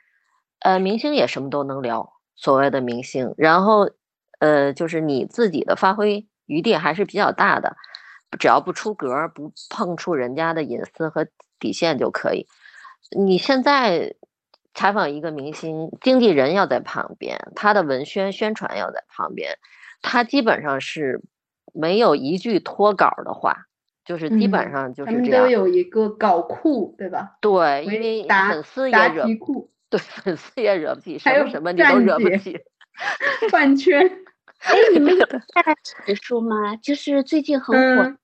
[0.62, 3.90] 呃，明星也什么都能聊，所谓的明星，然后
[4.40, 7.76] 呃，就是你自己的发挥余地还是比较大的，
[8.40, 11.28] 只要不出格，不碰触人家的隐私和
[11.60, 12.48] 底线就可以。
[13.12, 14.16] 你现在。
[14.74, 19.58] 采访一个明星，经纪人要在旁边，他的文宣宣传要在旁边，
[20.02, 21.22] 他基本上是
[21.74, 23.66] 没有一句脱稿的话，
[24.06, 25.24] 就是基本上就是这样。
[25.26, 27.38] 他们都有一个稿库，对吧？
[27.42, 29.26] 对，因为粉丝也惹，
[29.90, 32.58] 对粉丝也惹不起， 什么什么你都惹不起。
[33.50, 34.00] 饭圈，
[34.62, 35.76] 哎，你们有看
[36.22, 36.76] 书吗？
[36.78, 38.04] 就是最近很火，《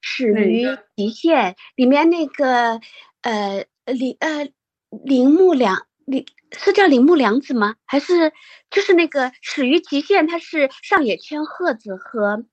[0.00, 2.80] 始于极限》里面那个
[3.22, 4.48] 呃李呃。
[4.90, 7.76] 铃木良，铃是叫铃木良子吗？
[7.84, 8.32] 还是
[8.70, 10.26] 就是那个始于极限？
[10.26, 12.44] 他是上野千鹤子和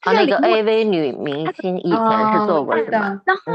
[0.00, 3.20] 啊那个 AV 女明星以前是做过是吧？
[3.26, 3.52] 然后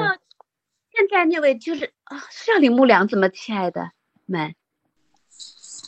[0.93, 3.27] 现在那位就是啊，是叫铃木良子吗？
[3.29, 3.91] 亲爱的
[4.25, 4.53] 们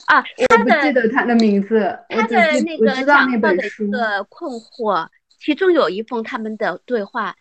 [0.08, 2.00] 啊，我不记得他的名字。
[2.10, 5.08] 他的那个讲到的一个困惑，
[5.40, 7.36] 其中有一封他们的对话。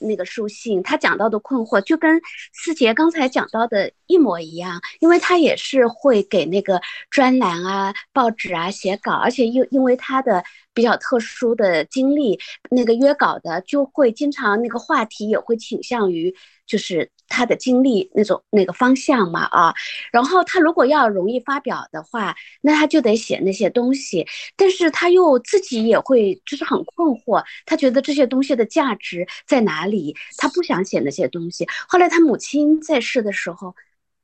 [0.00, 2.20] 那个书信，他讲到的困惑就跟
[2.52, 6.80] 思杰刚才讲到的一模一样，因为他也是会给那个
[7.10, 12.38] 专栏啊、报纸啊写稿，而且又因为他的比较特殊的经历，
[12.70, 16.34] 那个约稿的就会经常那个话题也会倾向于
[16.66, 17.10] 就是。
[17.34, 19.74] 他的经历那种那个方向嘛啊，
[20.12, 30.14] 然后他如果要容易发表的话，那他就得写那些东西，但是他又自己也会就是很困惑，他觉得这些东西的价值在哪里？
[30.38, 31.66] 他不想写那些东西。
[31.88, 33.74] 后来他母亲在世的时候，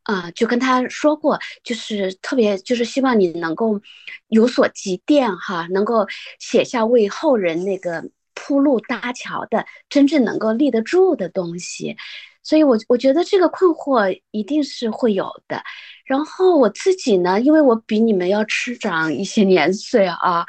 [0.05, 3.81] 啊，就跟他说过，就是特别就是希望你能够
[4.29, 6.07] 有所积淀哈，能够
[6.39, 11.97] 写下为后人那个铺路搭桥的真正能够立得住的东西。
[12.43, 15.63] 所以，我我觉得这个困惑一定是会有的。
[16.05, 20.45] 然后我自己呢，因为我比你们要吃长一些年岁啊，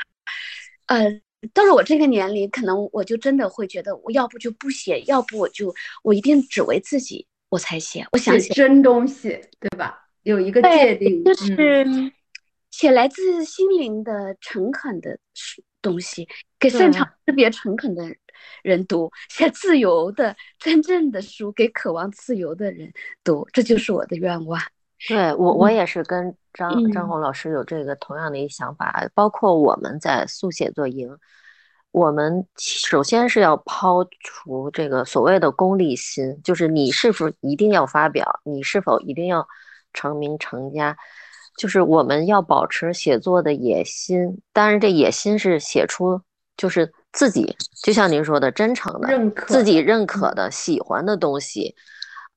[0.88, 1.06] 呃，
[1.54, 5.74] 到了我这个年龄，可能我就真的会觉得，我要不就不写，要不我就
[6.04, 8.08] 我一定只为自己我才写。
[8.14, 10.08] 我想写真东西，对吧？
[10.24, 11.86] 有一个界定，就是
[12.72, 15.20] 写来自心灵的诚恳的
[15.82, 16.28] 东西，
[16.58, 18.04] 给擅长识别诚恳的。
[18.64, 22.92] 人读写自由的真正的书给渴望自由的人
[23.24, 24.62] 读，这就是我的愿望。
[25.08, 29.10] 对我，我也是跟张张红老师有这个同样的一个想法。
[29.16, 31.10] 包括我们在速写作营，
[31.92, 39.48] 我们首先是要抛除这个所谓的功利心，就是你是否一定要发表，你是否一定要
[39.92, 40.96] 成名成家，
[41.58, 44.40] 就是我们要保持写作的野心。
[44.54, 46.22] 当然，这野心是写出
[46.56, 51.76] 就是自己，就像您说的，真诚的、自己认可的、喜欢的东西，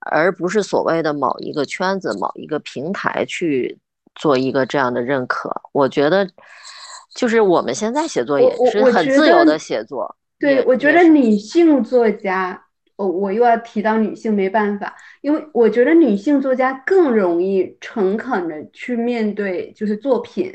[0.00, 3.78] 而不是所谓的某一个圈子、某一个平台去
[4.14, 5.50] 做一个这样的认可。
[5.72, 6.28] 我觉得。
[7.16, 10.16] 就是我们现在写作也是很自由的写作。
[10.36, 12.60] 对，我觉得女性作家，
[12.96, 20.52] 我我又要提到女性，没办法，因为我觉得女性作家更容易诚恳的去面对，就是作品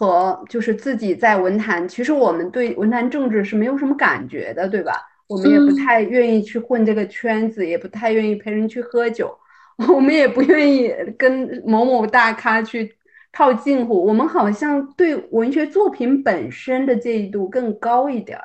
[0.00, 1.86] 和就是自己在文坛。
[1.86, 4.94] 其实我们对文坛政治是没有什么感觉的，对吧？
[5.28, 9.36] 我们也不太愿意去混这个圈子，也不太愿意陪人去喝酒，
[9.92, 12.96] 我们也不愿意跟某某大咖去。
[13.32, 18.44] 套近乎，我们好像对文学作品本身的介意度更高一点儿，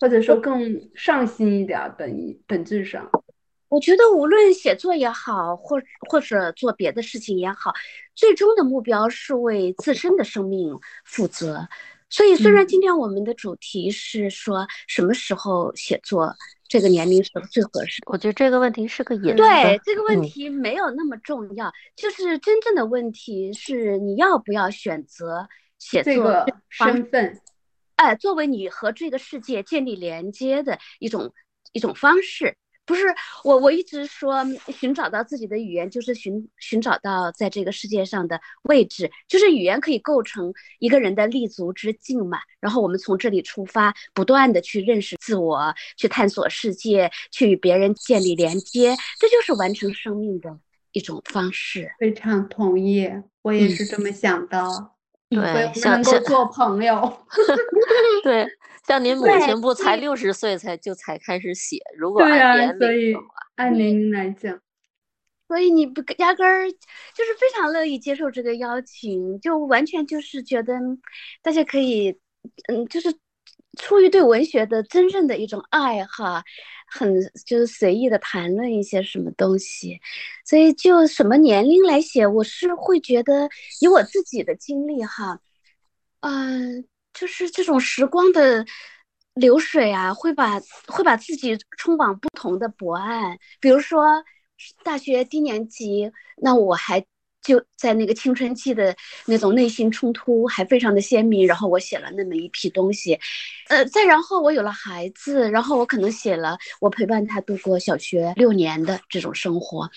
[0.00, 1.94] 或者说更上心一点儿。
[1.96, 3.08] 本本质上，
[3.68, 7.72] 我觉得无论写作也好，或或者做别的事情也好，
[8.14, 11.68] 最终的目标是为自身的生命负责。
[12.10, 16.34] 所以，虽然今天我们的主题是说什么时候写作。
[16.70, 18.02] 这个年龄是最合适。
[18.04, 27.40] 我觉得这个问题是个隐对这个问题没有那么重要，就是真正的问题是你要不要选择写作身份，
[27.96, 31.32] 哎，作为你和这个世界建立连接的一种
[31.72, 32.54] 一种方式。
[32.88, 33.04] 不是
[33.44, 42.38] 我，我一直说寻找到自己的语言，就是寻寻找到在这个世界上的位置，就是语言可以构成一个人的立足之境嘛。
[42.60, 50.58] 然后我们从这里出发，不断的去认识自我，去探索世界，去与别人建立连接，这就是完成生命的
[50.92, 51.92] 一种方式。
[51.98, 53.06] 非常同意，
[53.42, 54.97] 我也是这么想的。
[55.30, 57.18] 对，能够做朋友。
[58.24, 58.46] 对。
[58.86, 64.58] 像您母亲不才六十岁才就才开始写，如果按年龄的话，按年龄来讲，
[65.46, 70.72] 所以你不压根儿就是非常乐意接受这个邀请，就完全就是觉得
[71.42, 72.18] 大家可以，
[72.68, 73.14] 嗯，就是
[73.78, 76.44] 出于对文学的真正的一种爱哈，
[76.86, 77.14] 很
[77.46, 79.98] 就是随意的谈论一些什么东西，
[80.44, 83.48] 所以就什么年龄来写，我是会觉得
[83.80, 85.40] 以我自己的经历哈，
[86.20, 86.86] 嗯。
[87.14, 88.64] 就是这种时光的
[89.34, 93.36] 流水啊，会把会把自己冲往不同的博岸。
[93.58, 94.22] 比如说，
[94.84, 97.04] 大学低年级，那我还
[97.42, 98.94] 就在那个青春期的
[99.26, 103.18] 那种内心冲突还非常的鲜明，然后我写了那么一批东西。
[103.68, 109.90] 呃，再然后我有了孩子，然后我可能写了我陪伴他度过小学六年的这种生活。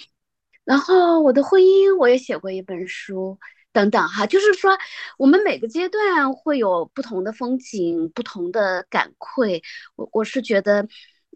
[0.64, 3.38] 然后我的婚姻，我也写过一本书。
[3.74, 4.78] 等等哈，就是说，
[5.18, 9.64] 我们每个阶段会有不同的风景，不同的感愧。
[9.96, 10.86] 我我是觉得，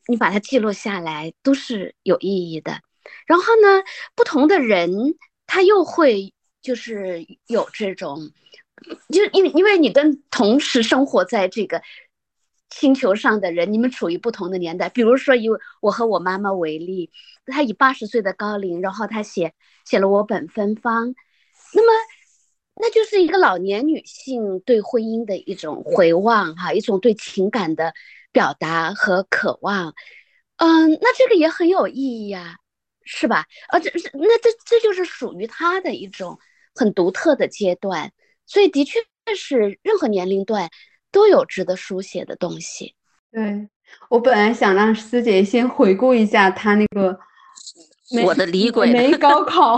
[0.09, 2.81] 你把它记录下来都是有意义的。
[3.25, 3.81] 然后呢，
[4.15, 5.15] 不同的人
[5.47, 8.31] 他又会就是有这种，
[9.09, 11.81] 就因为因为你跟同时生活在这个
[12.69, 14.89] 星球上的人，你们处于不同的年代。
[14.89, 15.47] 比如说以
[15.81, 17.11] 我和我妈妈为例，
[17.45, 19.53] 她以八十岁的高龄，然后她写
[19.85, 21.15] 写了我本芬芳，
[21.73, 21.91] 那么。
[22.77, 27.93] 那就是一个老年女性对婚姻的一种回望，哈，一种对情感的
[28.33, 29.95] 表达和渴望，
[30.57, 32.57] 嗯，那这个也很有意义呀，
[33.05, 33.45] 是吧？
[33.69, 36.37] 啊，这是那这这就是属于他的一种
[36.73, 38.11] 很独特的阶段，
[38.45, 38.99] 所以的确
[39.35, 40.69] 是任何年龄段
[41.11, 42.95] 都有值得书写的东西。
[43.31, 43.69] 对
[44.09, 47.17] 我本来想让师姐先回顾一下她那个。
[48.23, 49.75] 我的李鬼没高考，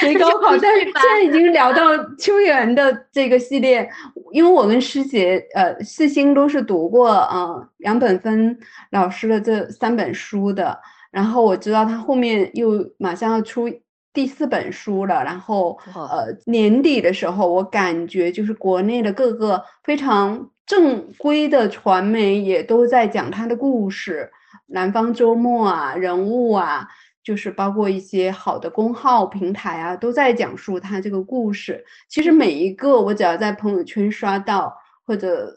[0.00, 1.82] 没高考，但是现在已经聊到
[2.14, 3.86] 秋园的这个系列，
[4.32, 8.56] 因为我跟师姐呃四星都是读过呃杨本芬
[8.92, 10.78] 老师的这三本书的，
[11.10, 13.68] 然后我知道他后面又马上要出
[14.12, 24.30] 第四本书了，然后呃年底的时候，我感觉就是国内的各个非常正规的传媒也都在讲他的故事，
[24.66, 26.88] 南方周末啊，人物啊。
[27.20, 31.84] 就是包括一些好的公号平台啊，都在讲述他这个故事。
[32.08, 34.74] 其实每一个我只要在朋友圈刷到，
[35.04, 35.52] 或者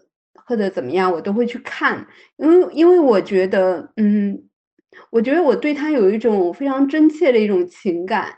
[0.45, 2.05] 或者怎么样，我都会去看，
[2.35, 4.37] 因为因为我觉得，嗯，
[5.09, 8.33] 我觉得我对他有一种非常真切的一种情感。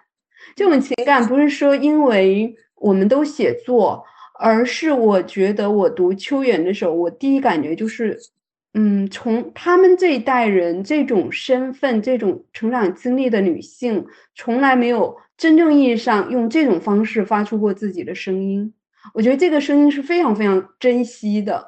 [0.56, 4.04] 这种情感不是说因为我们都写作，
[4.40, 8.18] 而是我觉得我读秋远的时候，我第一感觉就是。
[8.76, 14.04] 嗯，从他们这一代人这种身份、这种成长经历的女性，
[14.34, 18.74] 从来没有真正意义上用这种方式发出过自己的声音。
[19.14, 21.64] 我觉得这个声音是非常非常珍惜的。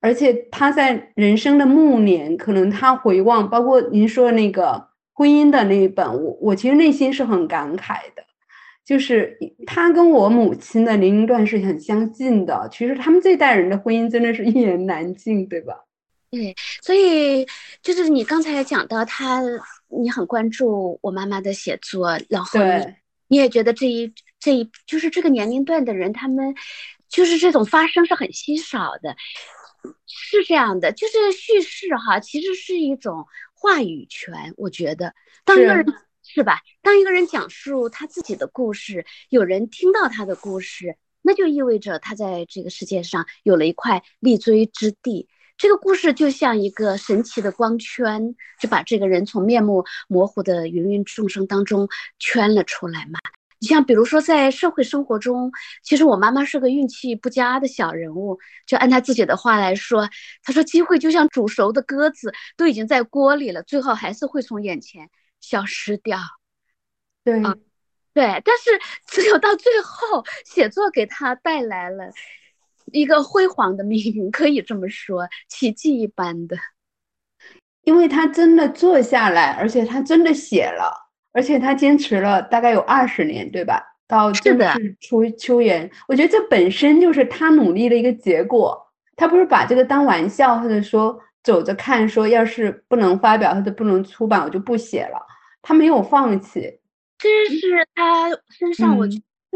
[0.00, 8.24] 而且他在人生的暮年，可能他回望，包括您说的那个婚姻的那一本，我我其实内心是很感慨的。
[8.84, 9.36] 就是
[9.66, 15.74] 他跟我母亲的年龄段是很相近的，其实他们这代人的婚姻真的是 一言难尽，对吧？
[16.30, 17.44] 对，所以
[17.82, 19.42] 就是你刚才讲到他，
[19.88, 22.60] 你很关注我妈妈的写作，然后
[23.26, 26.54] 你也觉得这一这一就是这个年龄段的人，他们
[27.08, 29.16] 就是这种发生是很稀少的，
[30.06, 35.14] 是这样的，就是叙事哈，其实是一种话语权，我觉得
[35.44, 35.86] 当一个人。
[36.28, 36.58] 是吧？
[36.82, 45.28] 当一个人讲述他自己的故事，有人听到他的故事，那就意味着他在这个世界上有了一块立锥之地。
[45.56, 53.20] 这个故事就像一个神奇的光圈，就把这个人从面目模糊的芸芸众生当中圈了出来嘛。
[53.66, 55.50] 你像比如说在社会生活中，
[55.82, 58.38] 其实我妈妈是个运气不佳的小人物。
[58.64, 60.08] 就按她自己的话来说，
[60.44, 65.10] 她说机会就像煮熟的鸽子，都已经在锅里了，最后还是会从眼前。
[65.40, 66.18] 消失掉，
[67.24, 67.42] 对，
[68.14, 68.70] 对，但是
[69.06, 72.12] 只有到最后，写作给她带来了
[72.92, 76.56] 一个辉煌的命运，可以这么说，奇迹一般的。
[77.82, 81.05] 因为他真的坐下来，而且他真的写了，
[81.36, 83.82] 而且他坚持了大概有二十年，对吧？
[84.08, 88.82] 到正式出秋园，我觉得这本身就是他努力的一个结果。
[89.16, 95.20] 他不是把这个当玩笑，或者说走着看，说要是不能发表或者不能出版，我就不写了。
[95.60, 96.78] 他没有放弃，
[97.18, 99.06] 这是他身上我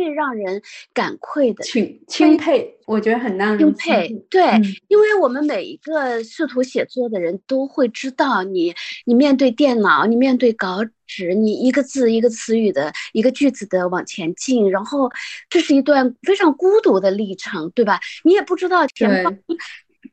[0.00, 0.62] 最让人
[0.94, 4.08] 感愧的钦钦佩，我觉得很让人钦佩。
[4.30, 4.42] 对，
[4.88, 8.74] 因为我们每一个试图写作的人都会知道，你
[9.04, 15.10] 你面对电脑，你面对稿纸，你一个字一个词语的一个句子的往前进，然后
[15.50, 18.00] 这是一段非常孤独的历程，对吧？
[18.24, 19.38] 你也不知道前方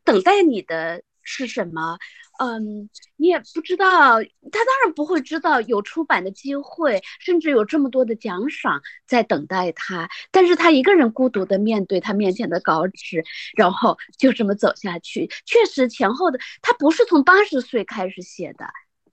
[0.04, 1.98] 等待你的是什么。
[2.40, 10.08] 嗯，你也不知道，他当然不会知道有出版的机会，甚至有这么多的奖赏在等待他。
[10.32, 13.24] 但是他一个人孤独的面对他面前的稿纸，
[13.56, 15.28] 然后就这么走下去。
[15.46, 18.68] 确实前后的他不是从八十岁开始写的，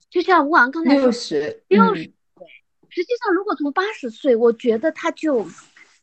[0.09, 2.11] 就像吴昂刚才说，六十，六十岁。
[2.89, 5.47] 实际上，如果从八十岁，我觉得他就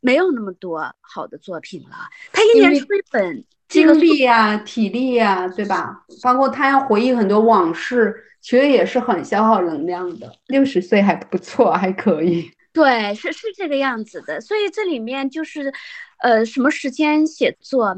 [0.01, 1.97] 没有那么多好的作品了。
[2.33, 3.45] 他一年出一本。
[3.73, 6.05] 精力呀，体力呀，对吧？
[6.23, 10.33] 包括他要回忆很多往事，其实也是很消耗能量的。
[10.49, 12.51] 六十岁还不错，还可以。
[12.73, 14.41] 对，是是这个样子的。
[14.41, 15.73] 所以这里面就是，
[16.23, 17.97] 呃，什么时间写作？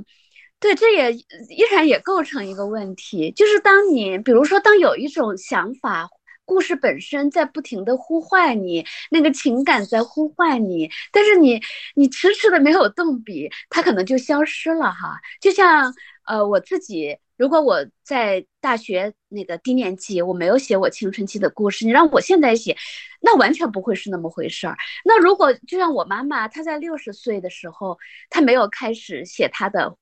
[0.60, 3.30] 对，这也依然也构成一个问题。
[3.32, 6.08] 就是当你，比如说，当有一种想法。
[6.44, 11.60] 故事本身在不停的呼唤你，那个情感在呼唤你，但是你
[11.94, 15.20] 你迟迟的没有动笔，它可能就消失了哈。
[15.40, 15.94] 就像
[16.26, 22.76] 呃我自己，如果我在大学那个低年级，我没有写我青春期的故事，你让我现在写，
[23.20, 24.76] 那完全不会是那么回事儿。
[25.04, 27.98] 那如果就像我妈妈，她在六十岁的时候，
[28.30, 29.96] 她没有开始写她的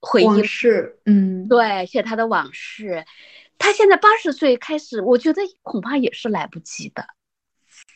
[0.00, 3.04] 回忆，是嗯，对，写她的往事。
[3.58, 7.04] 他现在八十岁开始，我觉得恐怕也是来不及的。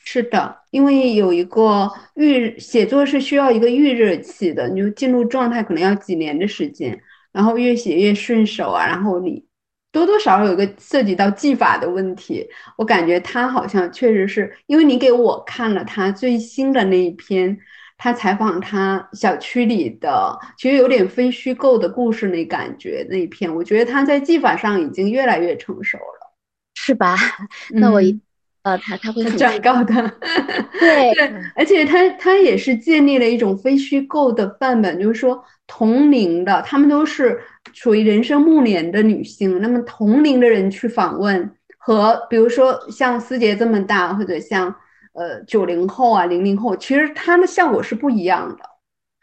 [0.04, 7.00] 是的，因为有一个预写作是需要一个预热期的，你就进入状态可能要几年的时间，
[7.32, 9.44] 然后越写越顺手啊，然后你
[9.92, 12.48] 多多少少有个涉及到技法的问题。
[12.76, 17.58] 我感觉他好像确实是因为你给我看了他最新的那一篇。
[18.02, 26.32] 他采访他小区里的，其实有点非虚构的故事那感觉那一篇，我觉得他在技法上已经越来越成熟了，
[26.74, 27.14] 是吧？
[27.68, 28.18] 那我一，
[28.62, 30.14] 呃，他他会转告的，
[30.80, 37.38] 对对， 而且他他也是建立了一种非虚构的范本，就是说同龄的，他们都是
[37.74, 44.74] 属于人生暮年的女性，那么同龄的人去访问，和比如说像思杰这么大，或者像。
[45.12, 48.64] 呃，九零后啊，零零后，其实他的效果是不一样的，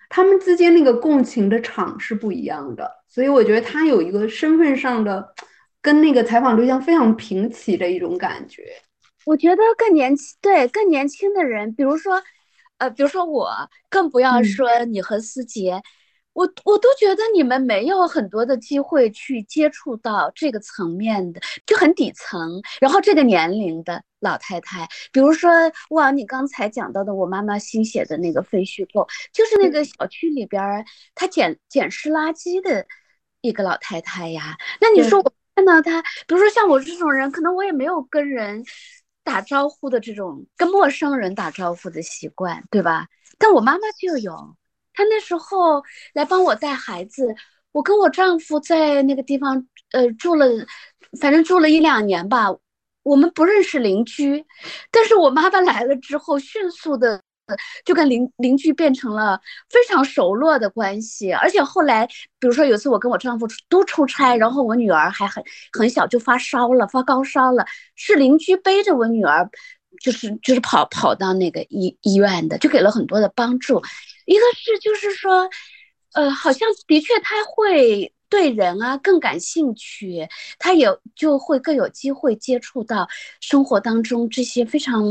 [0.09, 5.33] 他们之间那个共情的场是不一样的，所以我觉得他有一个身份上的
[5.81, 8.63] 跟那个采访对象非常平齐的一种感觉。
[9.25, 12.21] 我觉得更年轻，对更年轻的人，比如说，
[12.77, 13.49] 呃，比如说我，
[13.89, 15.81] 更不要说你和思杰。
[16.37, 22.61] 我我都觉得你们没有很多的机会去接触到这个层面的，就很底层。
[22.79, 25.49] 然后这个年龄的老太太，比如说
[25.89, 30.85] 哇，你刚才讲到的我妈妈新写的那个废墟构，就是那个小区里边
[31.15, 32.85] 她捡捡拾垃圾的
[33.41, 34.55] 一个老太太呀。
[34.79, 38.63] 那你说我看到她，比如说像我这种人，可能我也没有跟人
[39.23, 43.07] 打招呼的这种跟陌生人打招呼的习惯，对吧？
[43.39, 44.55] 但我妈妈就有。
[44.97, 45.83] 他那时候
[46.15, 47.35] 来帮我带孩子，
[47.71, 50.47] 我跟我丈夫在那个地方呃住了，
[51.21, 52.47] 反正住了一两年吧。
[53.03, 54.43] 我们不认识邻居，
[54.91, 57.21] 但是我妈妈来了之后，迅速的
[57.85, 59.39] 就跟邻邻居变成了
[59.69, 61.31] 非常熟络的关系。
[61.31, 62.07] 而且后来，
[62.39, 65.41] 比如说有次我跟我丈夫都出差，然后我女儿还很
[65.71, 69.49] 很小就发烧了，发高烧了，是邻居背着我女儿，
[70.01, 73.81] 就是就是跑跑到那个医医院的，就给了很多的帮助。
[74.25, 75.49] 一个是就是说，
[76.13, 78.13] 呃，好像的确他会。
[78.29, 80.27] 对人啊更感兴趣，
[80.59, 80.85] 他也
[81.15, 83.07] 就会更有机会接触到
[83.39, 85.01] 生活当中这些非常，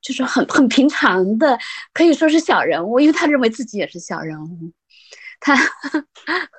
[0.00, 1.58] 就是很很平常的，
[1.92, 4.72] 可以说是小人物，因为他认为自己也是小人物。
[5.40, 5.56] 他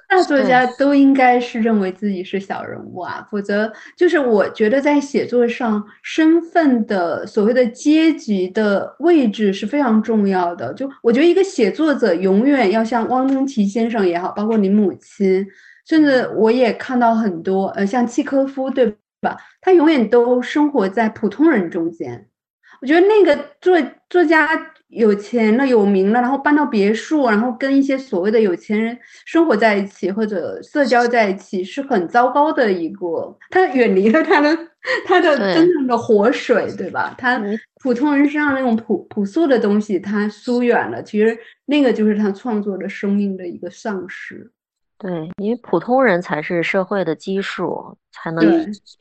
[0.10, 10.74] 大作家都应该是认为自己是小人物啊，否则就是我觉得在写作上身份的所谓的阶级的位置是非常重要的。
[10.74, 15.46] 就我觉得一个写作者永远要像汪曾祺先生也好，包括你母亲。
[15.88, 19.36] 甚至我也看到很多，呃，像契科夫，对吧？
[19.60, 22.28] 他永远都生活在普通人中间。
[22.82, 23.76] 我觉得那个作
[24.10, 24.48] 作家
[24.92, 33.38] 有钱了、有名了，然后搬到别墅，然后跟一些所谓的有钱人生活在一起或者社交在一起，是很糟糕的一个。
[33.50, 34.56] 他远离了他的
[35.06, 37.16] 他的真正的活水，对吧？
[37.18, 37.42] 他
[37.82, 41.02] 普通人身上那种朴朴素的东西，他疏远了。
[41.02, 44.52] 其实那个就是他创作的生命的一个丧失。
[44.98, 48.44] 对，因为普通人才是社会的基数，才能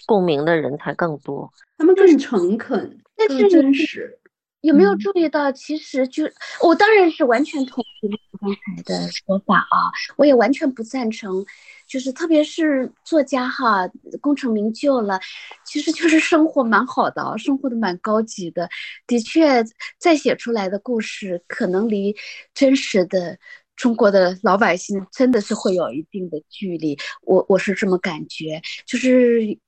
[0.07, 2.97] 共鸣的人才更多，他们更诚恳、
[3.29, 4.17] 更真实。
[4.63, 5.51] 有没有注意到？
[5.53, 6.25] 其实就
[6.63, 11.45] 我当然是完全同意刚才的说法啊，我也完全不赞成。
[11.87, 13.91] 就是特别是作家哈，
[14.21, 15.19] 功成名就了，
[15.67, 18.69] 其实就是生活蛮好的，生活的蛮高级的。
[19.07, 19.65] 的确，
[19.99, 22.15] 再写出来的故事可能离
[22.55, 23.39] 真实的。
[23.77, 29.59] 中国的老百姓真的是会有一定的距离，我我是这么感觉，就是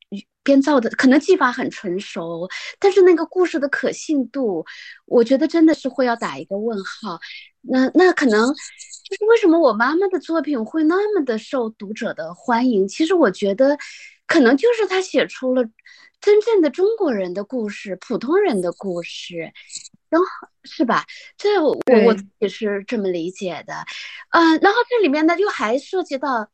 [0.42, 4.64] 编造的可能技法很成熟，但是那个故事的可信度，
[5.06, 7.18] 我觉得真的是会要打一个问号。
[7.62, 12.88] 那那可能就是为什么我妈妈的作品会那么的受读者的欢迎？
[12.88, 13.78] 其实我觉得，
[14.26, 15.64] 可能就是她写出了
[16.20, 19.52] 真正的中国人的故事，普通人的故事。
[20.10, 20.26] 然后
[20.64, 21.06] 是吧？
[21.38, 21.70] 这我
[22.04, 23.72] 我自己是这么理解的，
[24.32, 26.50] 嗯，然后这里面呢，就还涉及到，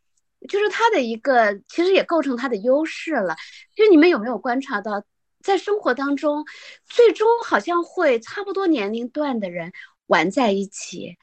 [0.46, 3.34] 就是他的一个，其实也构成他的优势了。
[3.74, 5.02] 就你们有没有观察到，
[5.42, 6.44] 在生活当中，
[6.86, 9.72] 最终好像会差不多年龄段的人
[10.06, 11.16] 玩在一起。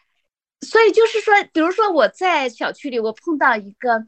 [0.62, 4.06] 所以就是说，比如说我在小区里，我碰到一个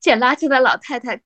[0.00, 1.22] 捡垃圾的老太太。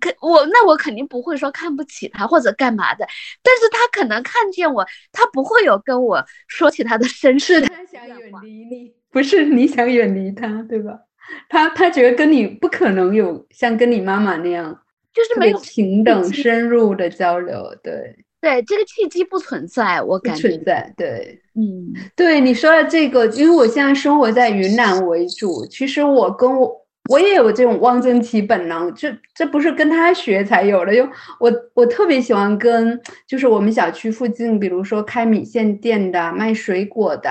[0.00, 3.06] 可我那我肯定不会说看不起她或者干嘛的，
[3.42, 7.60] 但是她可能看见我，她不会有跟我说起她的身世。
[7.62, 11.00] 他想远离你，不是你想远离她，对吧？
[11.48, 14.80] 他他觉得跟你不可能有像跟你妈妈那样，
[15.12, 17.74] 就是没有平等深入的交流。
[17.82, 20.92] 对对，这个契机不存在，我感觉存在。
[20.96, 26.82] 对，嗯，对你说的这个，因为我现在生活在云南为主，其实我跟我。
[27.10, 30.94] 我也有这种汪曾祺本能，这这不是跟他学才有的。
[30.94, 31.10] 因为
[31.40, 37.30] 我我特别喜欢跟，就是我们小区附近，比如说开米线店的、卖水果的、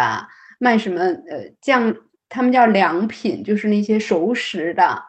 [0.59, 1.95] 卖什么呃酱，
[2.31, 5.03] 他们叫良品，就是那些熟食的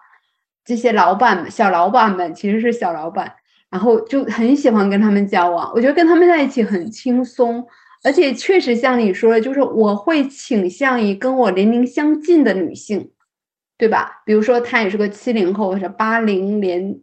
[0.63, 3.33] 这些老板、小老板们，其实是小老板，
[3.71, 5.73] 然后就很喜欢跟他们交往。
[5.75, 7.67] 我觉得跟他们在一起很轻松，
[8.05, 13.11] 而且确实像你说的，就是我会倾向于跟我年龄相近的女性。
[13.79, 14.23] 对吧？
[14.25, 17.01] 比如说她也是个七零后或者八零年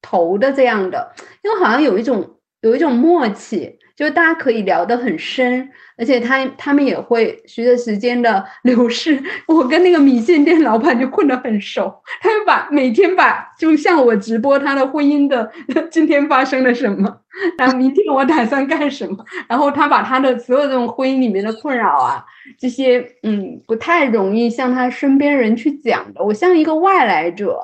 [0.00, 1.12] 头的这样的，
[1.42, 15.50] 因为好像有一种有一种默契，就大家可以聊得很深，而且他他们也会随着时间的 流逝，我跟那个米线店老板就混得很熟，他就把每天把就像我直播他的婚姻的
[15.90, 17.20] 今天发生了什么，
[17.58, 19.16] 然后明天我打算干什么，
[19.48, 22.24] 然后他把他的所有这种婚姻里面的困扰啊。
[22.58, 27.60] 这些嗯不太容易向他身边人去讲的，我像一个外来者，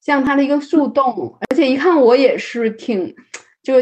[0.00, 3.14] 像他的一个树洞，而且一看我也是挺，
[3.62, 3.74] 就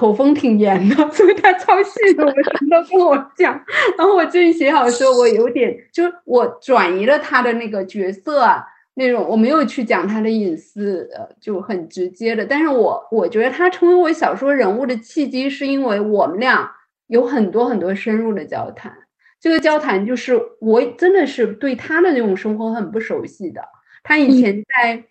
[0.00, 3.52] 口风挺严的，所以他超细的，我什么都跟我讲。
[3.98, 12.46] 然后我最近写好的时候，我有点就是我转移了他的那个角色啊，那种我没有去讲他的隐私，呃，就很直接的。
[12.46, 16.72] 但是我我觉得他成为我小说人物的契机，是因为我们俩
[17.08, 18.90] 有很多很多深入的交谈。
[19.38, 23.60] 这个交谈就是我真的是对他的那种生活很不熟悉的。
[24.02, 25.04] 他以前在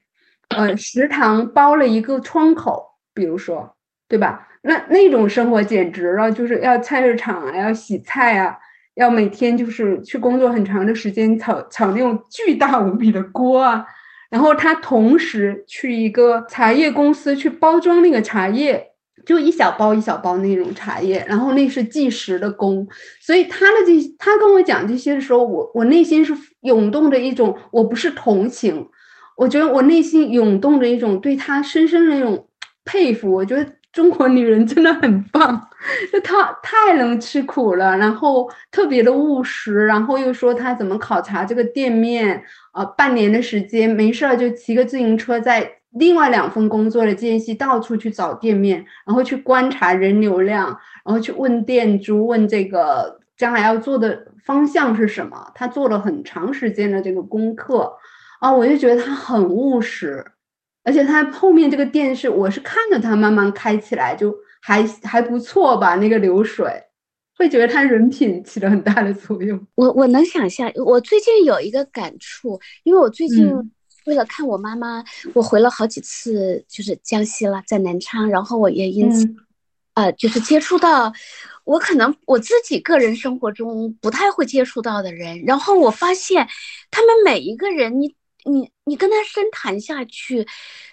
[0.57, 3.75] 呃食堂包了一个窗口，比如说，
[4.07, 4.47] 对吧？
[4.61, 8.57] 那那种生活简直了，就是要菜市场啊，要洗菜啊，
[8.95, 13.85] 要每天就是去工作很长的时间，炒炒那种巨大无比的锅啊，
[14.29, 18.85] 然后他同时去一个茶叶公司去包装那个茶叶，
[19.25, 22.85] 就一小包一小包那种茶叶，然后那是计时的工，
[23.21, 28.85] 所以他的这他跟我讲这些的时候，我我内心是涌动着一种，我不是同情，
[29.37, 32.49] 我觉得我内心涌动着一种对他深深的那种
[32.83, 33.65] 佩服，我觉得。
[33.91, 35.67] 中国女人真的很棒，
[36.11, 50.67] 就她太能吃苦了，然后特别的务实，然后又说她怎么考察这个店面，呃，半年的时间没事儿就骑个自行车，在另外两份工作的间隙到处去找店面，然后去观察人流量，
[51.03, 57.91] 然后去问店主，问这个将来要做的方向是什么，她做了很长时间的这个功课，
[58.39, 60.23] 啊，我就觉得她很务实。
[60.83, 65.95] 而且他后面这个电视，我是看着他慢慢开起来，就还还不错吧。
[65.95, 66.65] 那个流水，
[67.37, 69.59] 会觉得他人品起了很大的作用。
[69.75, 73.53] 我我能想象，我最近有一个感触，因为我最近
[74.05, 75.03] 为了看我妈妈，
[75.33, 79.29] 我回了好几次，就是江西了，在南昌，然后我也因此，
[79.95, 81.13] 呃，就是接触到
[81.65, 86.47] 我可能我自己个人生活中不太会接触到的人，然后我发现
[86.89, 88.15] 他们每一个人，你。
[88.49, 90.47] 你你跟他深谈下去，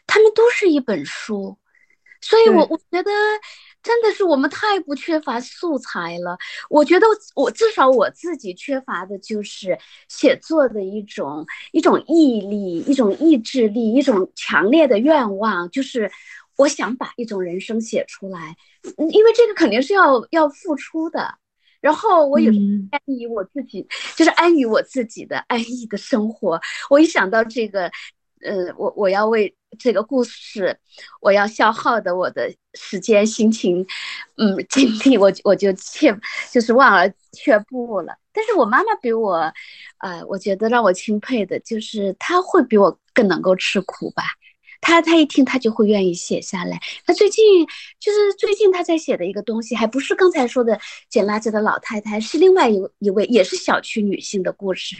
[0.06, 1.58] 他们都是一本书，
[2.20, 3.10] 所以我我觉得
[3.82, 6.36] 真的是我们太不缺乏素材了。
[6.68, 9.78] 我觉得我至少我自己缺乏的就是
[10.08, 16.10] 写作的一种一种毅力、一种意志力、一种强烈的愿望，就是
[16.56, 18.56] 我想把一种人生写出来，
[18.96, 21.38] 因为这个肯定是要要付出的。
[21.80, 22.52] 然后我有
[22.90, 26.60] 安于我自己，就是安于我自己的安逸的生活。
[26.90, 27.90] 我一想到这个，
[28.42, 30.78] 呃，我我要为这个故事，
[31.20, 33.86] 我要消耗的我的时间、心情，
[34.36, 36.16] 嗯，精力，我我就却
[36.50, 38.16] 就是望而却步了。
[38.32, 39.52] 但是我妈妈比我，
[39.98, 44.24] 呃，我觉得让我钦佩的就是她会比我更能够吃苦吧。
[44.86, 46.78] 他他一听，他就会愿意写下来。
[47.04, 47.66] 他最近
[47.98, 50.78] 就是最近他在写的一个东西，还不是刚才说的
[51.10, 54.94] 捡垃圾的老太太，是另外一一位也是小区女性的故事。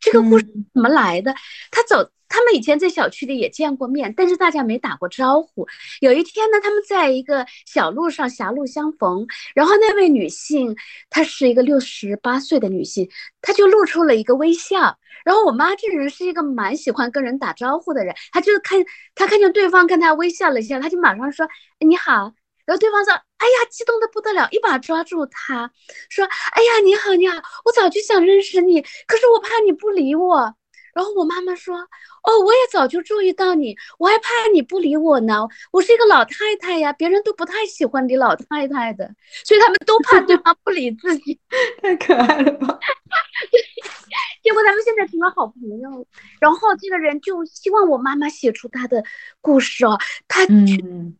[0.00, 1.34] 这个故事怎么来的？
[1.72, 2.08] 他走。
[2.32, 5.68] 他们以前在小区里也见过面，但是大家没打过招呼。
[6.00, 10.74] 有一天呢，他们在一个小路上狭路相逢，然后那位女性，
[11.10, 13.06] 她是一个六十八岁的女性，
[13.42, 14.96] 她就露出了一个微笑。
[15.26, 18.82] 然后我妈这个人是一个蛮喜欢跟人打招呼的人，她就看
[19.14, 21.46] 她看见对方跟她微笑了一下，她就马上说
[21.80, 22.32] 你好。
[22.64, 25.70] 然后对方说哎呀，激动的不得了，一把抓住她，
[26.08, 30.54] 说哎呀你好你好，我早就想认识你，可是我怕你不理我。
[30.92, 31.76] 然后我妈妈说
[32.24, 35.48] ：“哦，我也早就注意到你，我还怕你不理我呢。
[35.70, 39.10] 我是一个老太太呀，别人都不太喜欢理老太太的，
[39.44, 41.40] 所以他们都怕对方不理自己。
[41.80, 42.78] 太可爱了吧？
[44.42, 46.06] 结果他们现在成了好朋友。
[46.40, 49.02] 然后这个人就希望我妈妈写出他的
[49.40, 49.98] 故事哦。
[50.28, 50.44] 他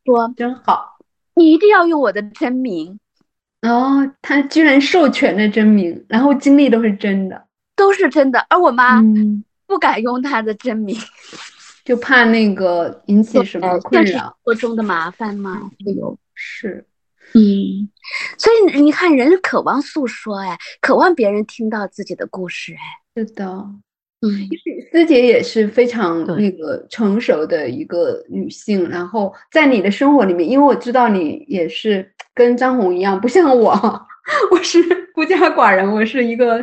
[0.04, 0.98] 说：真好，
[1.34, 2.98] 你一定要用我的真名。
[3.62, 8.44] 哦，他居然授权了真名，然后经历都是真的，都是真的。
[8.50, 9.00] 而我妈。”
[9.72, 10.94] 不敢用他的真名，
[11.82, 15.70] 就怕那个引起什么困扰或中的麻烦吗？
[15.78, 16.84] 有是，
[17.32, 17.88] 嗯，
[18.36, 22.80] 所以你看，人渴望诉说，哎，渴望别人听到自己的故事，哎，
[23.16, 23.46] 是的，
[24.20, 24.46] 嗯，
[24.92, 33.72] 思姐也是非常那个成熟的一个女性，然后在你的生活里面，因为我知道你也是跟张红一样，不像我，
[34.52, 34.78] 我是
[35.14, 36.62] 孤家寡人，我是一个。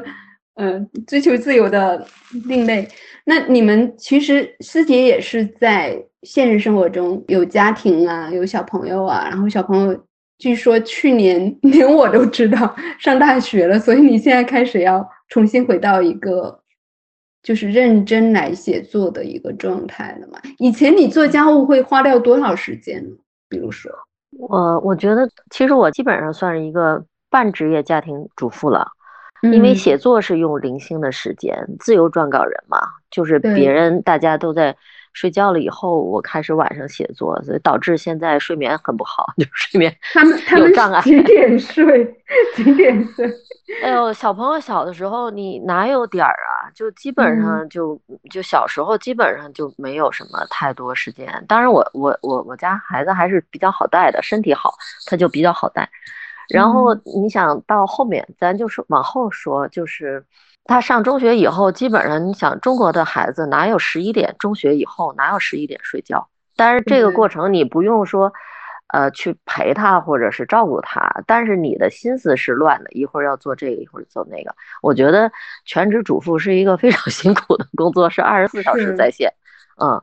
[0.60, 2.06] 嗯，追求自由的
[2.48, 2.86] 另类。
[3.24, 9.26] 那你们其实师姐也是在现实生活中有家庭啊，有小朋友啊。
[9.30, 10.06] 然后小朋友
[10.38, 16.60] 据说去年连我都知道上大学了，所以你现在开始要重新回到一个
[17.42, 20.42] 就是认真来写作的一个状态了嘛？
[20.58, 23.16] 以前你做家务会花掉多少时间呢？
[23.48, 23.90] 比如说，
[24.38, 28.86] 我我觉得其实我基本上算是一个半职业家庭主妇了。
[29.42, 32.80] 因为写作是用零星的时间，自由撰稿人嘛，
[33.10, 34.76] 就是别人大家都在
[35.14, 42.06] 睡觉了以后，我开始晚上写作，所以导致现在睡眠很不好， 就睡眠他们他们几 点睡？
[42.56, 43.32] 几点睡？
[43.84, 46.72] 哎呦，小朋友小的时候你哪有点儿啊？
[46.74, 51.28] 就基本上就就小时候基本上就没有什么太多时间。
[51.48, 54.74] 当然我我我我家孩子还是比较好带的，身体好，
[55.06, 55.88] 他就比较好带。
[56.50, 60.26] 然后你想到后面，咱就是往后说，就是
[60.66, 66.28] 他上中学以后，基本上你想中国的孩子哪有十一点中学以后哪有十一点睡觉？
[66.56, 68.34] 但是这个过程你不用说，
[68.92, 74.54] 呃，去陪他或者是照顾他，但是你的心思是乱的，一会儿要做这个，一会儿做那个。
[74.82, 75.32] 我觉得
[75.64, 79.32] 全职主妇是一个非常 辛苦的工作，是二十四小时在线。
[79.82, 80.02] 嗯，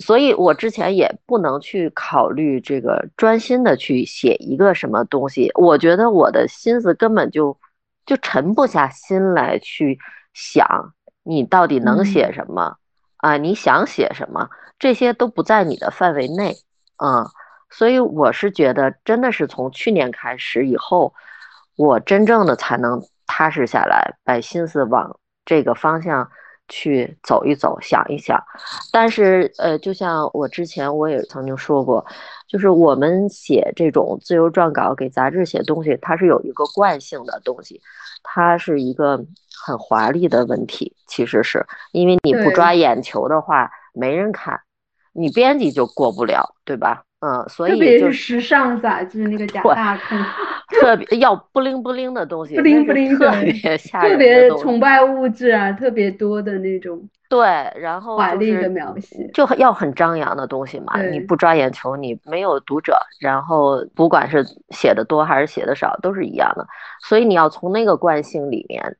[0.00, 7.58] 所以我之前也不能去考虑这个专心的去写一个什么东西，我觉得我的心思根本就
[8.06, 9.98] 就沉不下心来去
[10.32, 12.76] 想你到底能写什么
[13.18, 14.48] 啊，你想写什么，
[14.78, 16.56] 这些都不在你的范围内，
[16.96, 17.26] 嗯，
[17.68, 21.12] 所以我是觉得真的是从去年开始以后，
[21.76, 26.30] 我真正的才能踏实下来，把心思往这个方向。
[26.70, 28.42] 去走一走，想一想，
[28.90, 32.06] 但是呃，就像我之前我也曾经说过，
[32.48, 37.82] 就是我们写这种自由撰稿给杂志写东西，它是有一个惯性的东西，
[38.22, 39.22] 它是一个
[39.62, 41.66] 很华丽的问题，其实是。
[41.92, 44.60] 因为你不抓眼球的话，没人看，
[45.12, 47.02] 你编辑就过不了，对吧？
[47.20, 50.18] 嗯，所以特别是时尚杂志那个假大空，
[50.80, 57.08] 特别要不灵不灵的东西，不灵不灵特别吓人，特别崇拜物质啊，特别多的那种。
[57.28, 57.38] 对，
[57.76, 61.00] 然后华丽的描写，就要很张扬的东西嘛。
[61.00, 62.98] 你不抓眼球，你没有读者。
[63.20, 66.66] 然后不管是写的多还是写的少，都是一样的。
[67.02, 68.96] 所以你要从那个惯性里面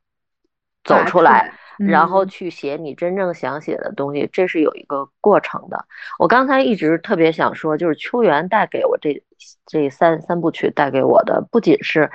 [0.85, 1.55] 走出来。
[1.89, 5.87] 然后去写你真正想写的东西，这是有一个过程的。
[6.19, 9.23] 我刚才一直特别想说，就是秋园带给我这
[9.65, 12.11] 这三三部曲带给我的，不仅是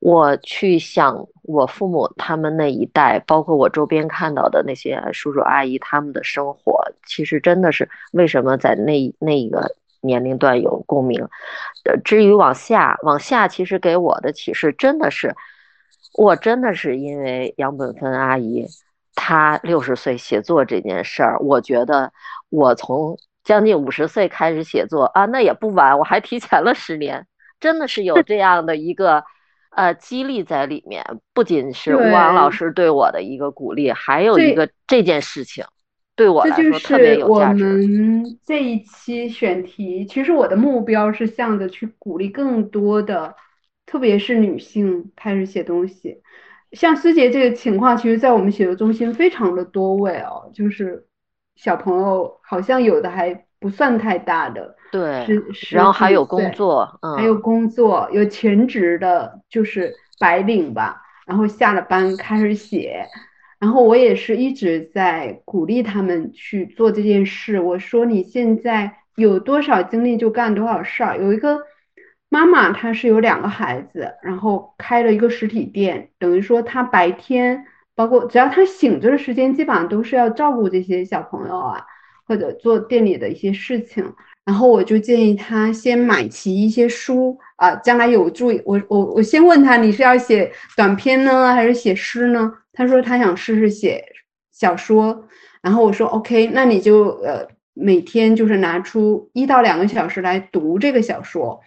[0.00, 11.28] 我去想我父母他们那一代，包括我周边看到的那些叔叔阿姨他们的生活，其实真的是为什么在那那一个年龄段有共鸣。
[11.84, 15.32] 呃，至于往下往下，其实给我的启示真的是。
[16.14, 18.66] 我真的是因为杨本芬阿姨，
[19.14, 22.12] 她六十岁写作这件事儿，我觉得
[22.50, 27.26] 我从将近五十岁开始写作啊，那也不晚，我还提前了十年，
[27.58, 29.24] 真的是有 这样的一个
[29.70, 31.04] 呃激励在里面。
[31.32, 35.64] 不仅是吴昂老师对我的一个鼓励，还有一个这件事情
[36.14, 37.64] 对我来说特别有价值。
[37.64, 43.34] 我们这一期选题，其实我的目标是向着去鼓励更多的。
[43.84, 46.22] 特别是女性开始写东西，
[46.72, 51.04] 像思杰这个情况，其实，在我们写作中心非常的多位哦，就是
[51.56, 63.06] 小朋友，好像有的还不算太大的，对，是然后还有工作，还有工作，有全职的，就是白领吧，然后下了班开始写，
[63.58, 67.60] 然后我也是一直在鼓励他们去做这件事。
[67.60, 71.58] 我说你现在有多少精力就干多少事儿，有一个。
[72.32, 77.62] 妈妈她是有两个孩子，然后开了一个实体店，等于说她白天
[77.94, 81.84] 包括只要她醒着的时间，基本上都是要照顾这些小朋友啊，
[82.26, 84.10] 或者做店里的一些事情。
[84.46, 88.80] 然后我就建议她先买齐一些书啊，将来有助于我。
[88.88, 92.50] 我我先问她，你是要写短篇呢，还是写诗呢？
[92.72, 94.02] 她说她想试试写
[94.50, 95.28] 小说。
[95.60, 101.60] 然后我说 OK，那你就呃每天就是拿出一到两个小时来读这个小说。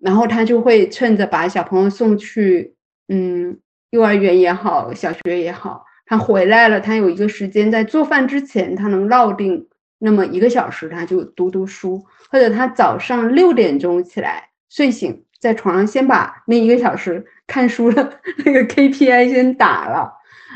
[0.00, 2.74] 然后他就会趁着把小朋友送去，
[3.08, 3.58] 嗯，
[3.90, 9.66] 幼儿园也好，小学也好，他回来了，他有一个时间在做饭之前，他能落定
[9.98, 20.12] 那么一个小时，他就读读书，或者他早上六点钟起来睡醒，在床上先把那一个小时看书的那个 KPI 先打了，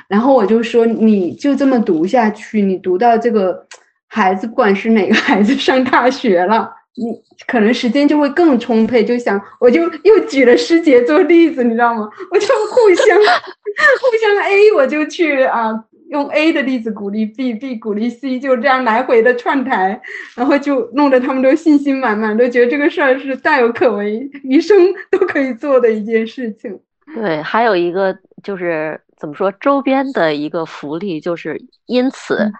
[0.09, 3.67] 然后我就说，你就这么读下去，你读到这个
[4.07, 6.77] 孩子，不管是哪个孩子上大学了。
[6.97, 7.07] 你
[7.47, 12.09] 可能时间就会更充沛，就想我就又举了师姐做例子，你知道吗？
[12.31, 15.73] 我就互相 互相 A，我就去啊
[16.11, 20.01] 用 A 的例子鼓励 B，B 鼓励 C，就这样来回的串台，
[20.37, 24.77] 然后就弄得他们都信心满满，都觉得这个事儿是大有可为，一生
[25.11, 26.79] 都可以做的一件事情。
[27.15, 32.51] 对，还有一个就是怎么说，周边的一个福利就是因此，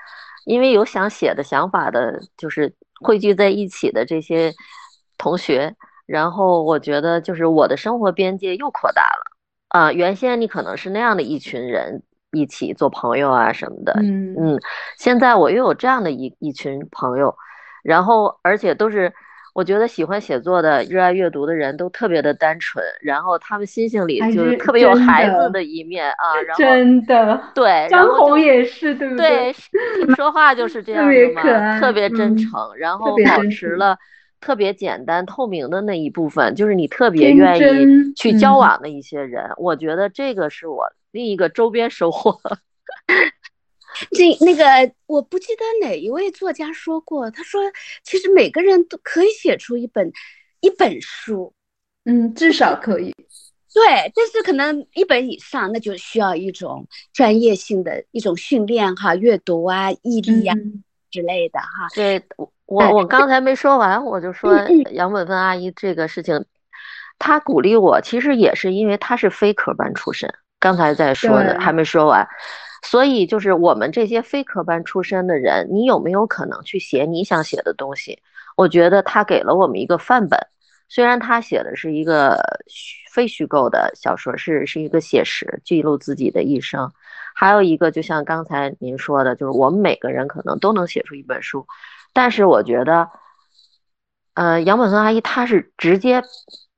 [0.47, 2.73] 因为有想写的想法的，就是。
[3.01, 4.55] 汇聚在一起的这些
[5.19, 5.75] 同学，
[6.07, 9.25] 然后我觉得就是我的生活边界又扩大了
[9.69, 9.93] 啊！
[9.93, 14.61] 原先你可能是那样的一群人一起做朋友啊什么的，嗯嗯，
[14.99, 17.35] 现在我又有这样的一一群朋友，
[17.83, 19.13] 然后而且都是
[19.61, 29.55] 我觉得喜欢写作的、热爱阅读的人都特别的单纯，然后他们心性里就是特别有孩子的一面啊，然后真的对，张红也是对不对？
[30.17, 33.99] 说话就是这样的嘛，特别真诚，然后保持了
[34.41, 39.51] 特别简单透明的那一部分，就是你特别愿意去交往的一些人。
[39.59, 42.41] 我觉得这个是我另一个周边收获。
[44.13, 47.61] 这那个我不记得哪一位作家说过，他说
[48.03, 50.13] 其实每个人都可以写出一本
[50.61, 51.53] 一本书，
[52.05, 53.15] 嗯，至少可以。
[53.73, 60.55] 对，但是可能一本以上，那就需要一种专业性的一种训练哈，阅读啊，毅力呀，
[61.09, 61.67] 之类的哈。
[61.95, 62.21] 对，
[62.67, 64.53] 我我刚才没说完，我就说
[64.91, 66.45] 杨本芬阿姨这个事情，
[67.17, 70.29] 她鼓励我，其实也是因为她是非科班出身，
[70.59, 72.27] 刚才在说的还没说完，
[72.83, 78.23] 所以就是我们这些非科班出身的人，你有没有可能去写你想写的东西？
[78.57, 80.39] 我觉得他给了我们一个范本。
[80.89, 82.41] 虽然他写的是一个
[83.13, 86.91] 非虚构的小说，是是一个写实，记录自己的一生。
[87.33, 91.67] 还有一个，就像刚才您说的，就是我们每个人可能都能写出一本书。
[92.13, 93.09] 但是我觉得，
[94.35, 96.25] 呃，杨本芬阿姨她是直接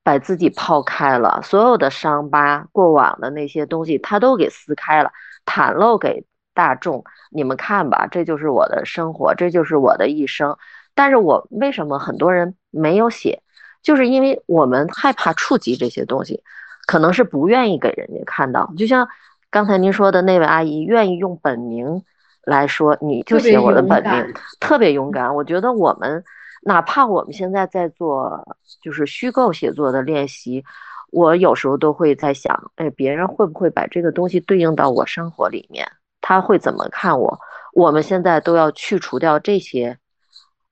[0.03, 5.11] 把自己抛开了，所有的伤疤、过往的那些东西，她都给撕开了，
[5.47, 6.24] 袒露给
[6.55, 7.05] 大众。
[7.30, 10.57] 你们看吧，这就是我的生活，这就是我的一生。
[10.95, 13.43] 但是我为什么很多人没有写？
[13.82, 16.43] 就是因为我们害怕触及这些东西，
[16.86, 18.72] 可能是不愿意给人家看到。
[18.76, 19.09] 就像
[19.51, 22.05] 刚才您说的那位阿姨，愿意用本名
[22.45, 25.34] 来说，你就写我的本名，特别勇敢。
[25.34, 26.22] 我觉得我们
[26.62, 30.64] 哪怕我们现在在做就是虚构写作的练习，
[31.12, 35.88] 我有时候都会在想，哎，别人会不会把这个东西对应到我生活里面？
[36.20, 37.38] 他会怎么看我？
[37.72, 39.96] 我们现在都要去除掉这些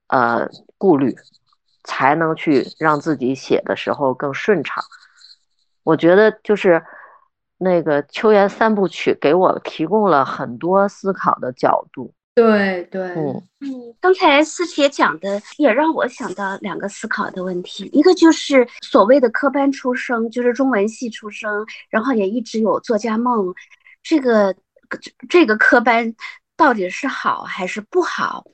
[0.08, 1.14] 呃顾虑。
[1.84, 4.84] 才能去让自己写的时候更顺畅。
[5.82, 6.84] 我觉得就是
[7.56, 12.12] 那个《秋园三部曲》给我提供了很多思考的角度。
[12.40, 23.54] 对对，嗯嗯，刚才思杰讲的也让我想到两个思考的问题，一个就是所谓的科班出生，就是中文系出生，然后也一直有作家梦，
[24.02, 24.54] 这个
[25.28, 26.14] 这个科班
[26.56, 28.44] 到底是好还是不好？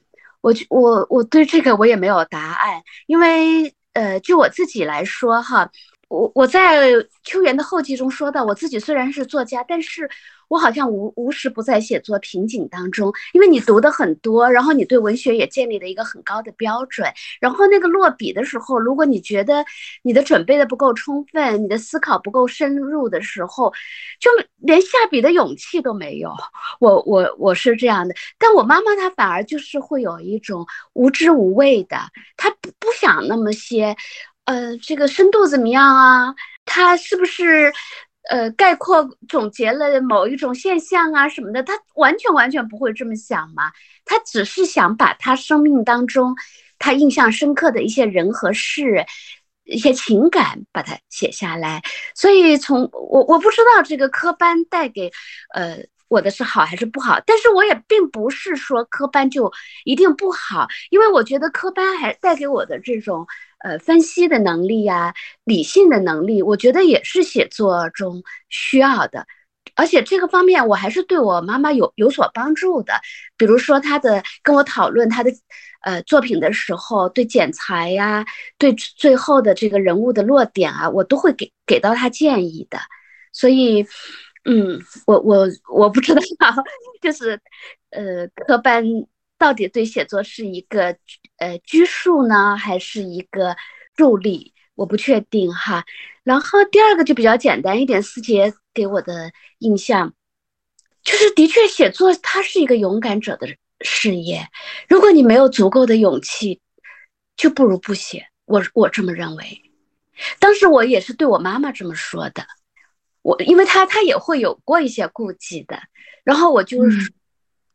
[0.40, 5.70] 我我我对这个我也没有答案，因为呃，就我自己来说哈，
[6.08, 6.90] 我我在
[7.24, 10.08] 秋园的后记中说到，我自己虽然是作家，但是。
[10.48, 17.04] 我好像无无时不在写作瓶颈当中，因为你读的很多，然后你对文学也建立了一个很高的标准，
[17.40, 19.64] 然后那个落笔的时候，如果你觉得
[20.02, 23.72] 你的准备的不够充分，你的思考不够深入的时候，
[24.20, 26.30] 就连下笔的勇气都没有。
[26.78, 31.96] 我我我是这样的，但我妈妈她反而就是会有一种无知无畏的，
[32.36, 33.96] 她不不想那么些，
[34.46, 36.34] 呃，这个深度怎么样啊？
[36.64, 37.72] 他是不是？
[38.28, 43.70] 呃，概括总结了某一种现象啊什么的，他完全完全不会这么想嘛，
[44.04, 46.34] 他只是想把他生命当中
[46.76, 49.06] 他印象深刻的一些人和事，
[49.62, 51.80] 一些情感把它写下来。
[52.16, 55.12] 所以从我我不知道这个科班带给
[55.54, 55.78] 呃
[56.08, 59.52] 我的是好还是不好，但是我也并不是说科班就
[59.84, 63.26] 一定不好，因为我觉得科班还带给我的这种。
[63.58, 69.26] 呃，分析的能力呀，理性的能力，我觉得也是写作中需要的，
[69.74, 72.92] 而且这个方面我还是对我妈妈有有所帮助的。
[73.36, 75.32] 比如说，她的跟我讨论她的
[75.82, 78.24] 呃作品的时候，对剪裁呀，
[78.58, 82.78] 对最后的这个人物的落点啊，我都会给给到她建议的。
[83.32, 83.86] 所以，
[84.46, 86.54] 嗯，我我我不知道，
[87.02, 87.40] 就是
[87.90, 88.84] 呃，科班。
[89.38, 90.96] 到底对写作是一个
[91.36, 93.54] 呃拘束呢，还是一个
[93.94, 94.54] 助力？
[94.74, 95.84] 我不确定哈。
[96.24, 100.14] 然后第二个就比较简单一点，思杰给我的印象
[101.02, 103.46] 就是，的确写作它是一个勇敢者的
[103.82, 104.48] 事业。
[104.88, 106.62] 如果你没有足够的勇气，
[107.36, 108.26] 就不如不写。
[108.46, 109.60] 我我这么认为。
[110.38, 112.46] 当时我也是对我妈妈这么说的，
[113.26, 115.76] 我因为他他也会有过一些顾忌的，
[116.22, 117.12] 然后我就是。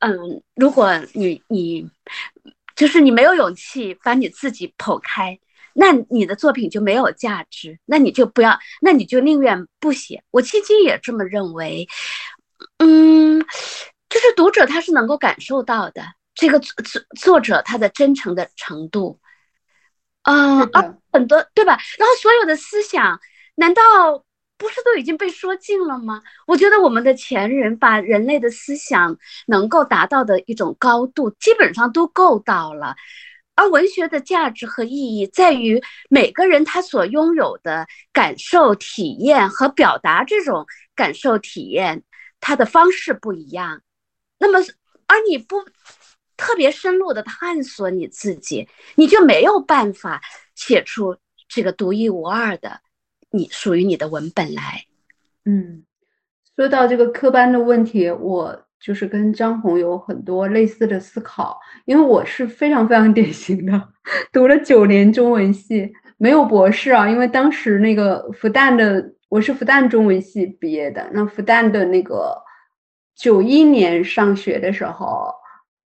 [0.04, 1.88] 嗯，如果你你
[2.76, 5.38] 就是你没有勇气把你自己剖开，
[5.76, 10.24] 那你的作品就没有价值，那你就不要，那你就宁愿不写。
[10.32, 11.88] 我迄今也这么认为。
[12.80, 13.46] 嗯，
[14.10, 19.20] 就是读者他是能够感受到的，这个作作作者他的真诚的程度，
[20.24, 21.78] 嗯啊，很多对吧？
[22.00, 23.20] 然后所有的思想，
[23.54, 23.82] 难道？
[24.62, 26.22] 不是都已经被说尽了吗？
[26.46, 32.96] 我觉得我们的前人把人类的思想能够达到的一种高度，基本上都够到了。
[33.56, 35.82] 而文学的价值和意义在于
[36.12, 42.04] 每个人他所拥有的感受体验和表达这种感受体验，
[42.40, 43.82] 他的方式不一样。
[44.38, 44.60] 那么，
[45.08, 45.66] 而你不
[46.38, 50.22] 特别深入的探索你自己，你就没有办法
[50.54, 51.18] 写出
[51.50, 52.80] 这个独一无二的。
[53.32, 54.86] 你属于你的文本来，
[55.46, 55.84] 嗯，
[56.56, 63.90] 说到这个科班的问题，我就是跟张红有很多类似的思考，因为我是非常非常典型的，
[64.34, 72.36] 读了九年中文系，没有博士啊，因为当时那个复旦的，我是复旦中文系毕业的，那复旦的那个
[73.16, 75.32] 九一年上学的时候，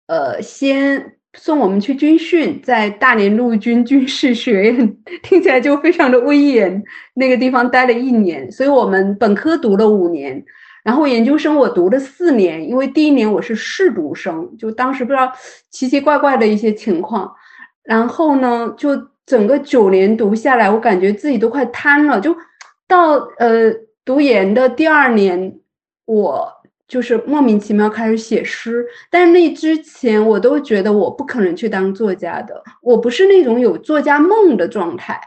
[0.08, 6.84] 呃，先送我们去军训，在大连陆军军事学院， 听起来就非常的威严。
[7.16, 10.44] 那个地方待了一年，所以我们本科读了五年，
[10.84, 15.32] 然后研究生我读了四年，因为第一年我是试读生，就当时不知道
[15.72, 17.32] 奇奇怪怪的一些情况，
[17.84, 18.90] 然后呢，就
[19.26, 22.36] 整个九年读下来，我感觉自己都快瘫了，就
[22.88, 23.74] 到呃
[24.06, 25.60] 读研的第二年，
[26.06, 26.63] 我。
[26.94, 35.20] 就是莫名其妙开始写诗，但是那之前我都觉得我不可能去当作家的，我不是那种有作家梦的状态。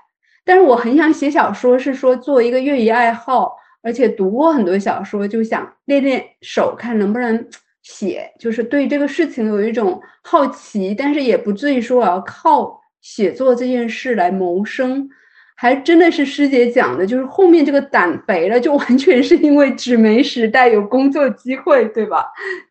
[0.44, 7.48] 但是我很想写小说，是说做一个业余爱好，而且读过很多小说，就想练练手，看能不能
[7.82, 8.30] 写。
[8.38, 15.10] 就是对这个事情有一种好奇，但是也不至于说我要靠写作这件事来谋生。
[15.58, 22.26] 还真的是师姐讲的，就是后面这个胆肥了，就完全是因为纸媒时代有工作机会，对吧？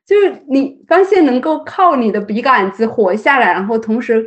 [0.05, 4.23] 就是你发现能够靠你的笔杆子活下来，然后同时，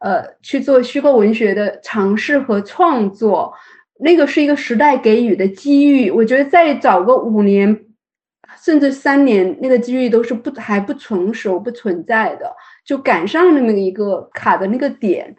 [0.00, 3.54] 呃，去做虚构文学的尝试和创作，
[4.00, 6.10] 那个是一个时代给予的机遇。
[6.10, 7.84] 我觉得再找个五年，
[8.60, 12.52] 甚至三年，那个机遇都是不还不成熟、不存在的，
[12.84, 15.36] 就赶上那么一个卡的那个点。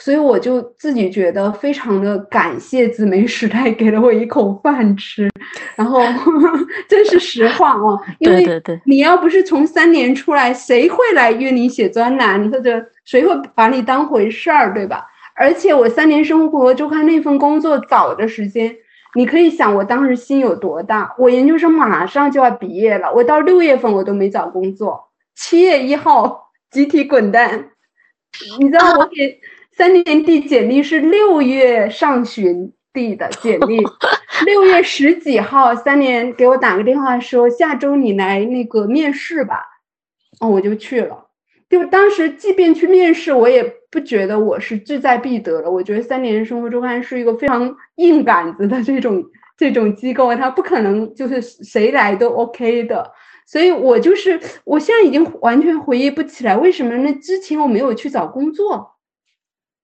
[0.00, 5.30] 所以我就自己觉得非常的感谢紫梅时代给了我一口饭吃，
[5.76, 6.00] 然后
[6.88, 8.46] 这是实话哦，因为
[8.86, 15.06] 你要不是从三年出来，谁会来约你写专栏，或者谁会把你当回事儿，对吧？
[15.36, 18.74] 而且我三年生活周刊那份工作早的时间，
[19.14, 21.14] 你可以想我当时心有多大。
[21.18, 27.68] 我研究生马上就要毕业了，我到六月份我都没找工作，七月一号集体滚蛋，
[28.58, 29.38] 你知道我给。
[29.80, 33.78] 三年递简历是六月上旬递的简历，
[34.44, 39.64] 六月十几号，三年给我打个电话说下周你来那个面试吧，
[40.38, 41.28] 哦，我就去了。
[41.70, 45.70] 就当时即便去面试，我也不觉得我是志在必得了。
[45.70, 49.24] 我觉得三年生活周刊是一个非常硬杆子的这种
[49.56, 53.10] 这种机构，它不可能就是谁来都 OK 的。
[53.46, 57.10] 所以我就是我现在已经完全回忆不起来为什么那？
[57.14, 58.86] 之前我没有去找工作。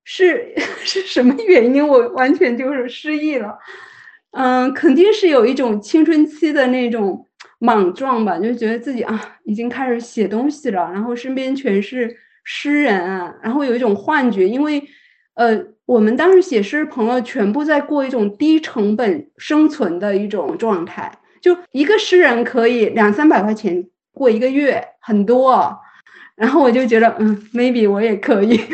[0.06, 0.54] 是
[0.84, 1.86] 是什么原因？
[1.86, 3.58] 我完全就是失忆了，
[4.30, 7.26] 嗯，肯定是有一种青春期的那种
[7.58, 12.94] 莽撞吧，就觉得自己啊已经开始写东西了，然后身边全是诗人，
[13.42, 14.80] 然后有一种幻觉，因为
[15.34, 21.10] 呃，我们当时写诗朋友全部在过一种低成本生存的一种状态，
[21.42, 25.76] 就一个诗人可以两三百块钱过一个月，很多，
[26.36, 28.60] 然后我就觉得嗯，maybe 我也可以。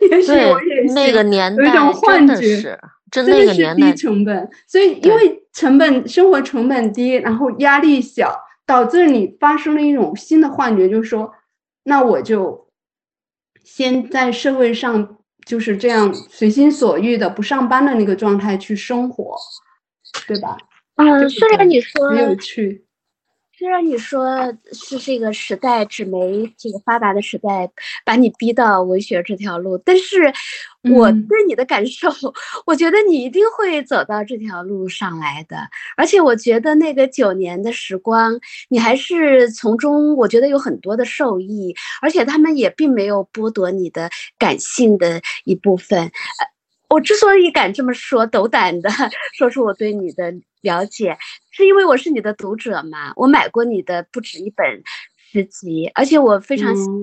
[0.10, 2.78] 也许我也那个年代有一种幻觉，
[3.10, 8.34] 真的是低成本，所以因为成本生活成本低，然后压力小，
[8.64, 11.32] 导致你发生了一种新的幻觉，就是说，
[11.84, 12.68] 那我就
[13.62, 19.36] 先在社会上就是这样随心所欲的不上班的那个状态去生活，
[20.26, 20.56] 对吧？
[20.96, 22.84] 嗯，虽然你说很有趣。
[23.60, 24.26] 虽然你说
[24.72, 27.70] 是这个时代纸媒这个发达的时代
[28.06, 30.32] 把你逼到文学这条路，但是
[30.94, 32.08] 我对你的感受，
[32.64, 35.58] 我觉得你一定会走到这条路上来的。
[35.94, 38.40] 而且我觉得那个九年的时光，
[38.70, 44.08] 你还是从中我觉得有很多的受益，而且他们也并没有剥夺你的
[44.38, 46.10] 感性的一部分。
[46.90, 48.90] 我之所以敢这么说，斗胆的
[49.38, 51.16] 说出我对你的了解，
[51.50, 53.12] 是因为我是你的读者嘛。
[53.16, 54.82] 我买过你的不止一本
[55.32, 56.96] 诗集，而且我非常喜欢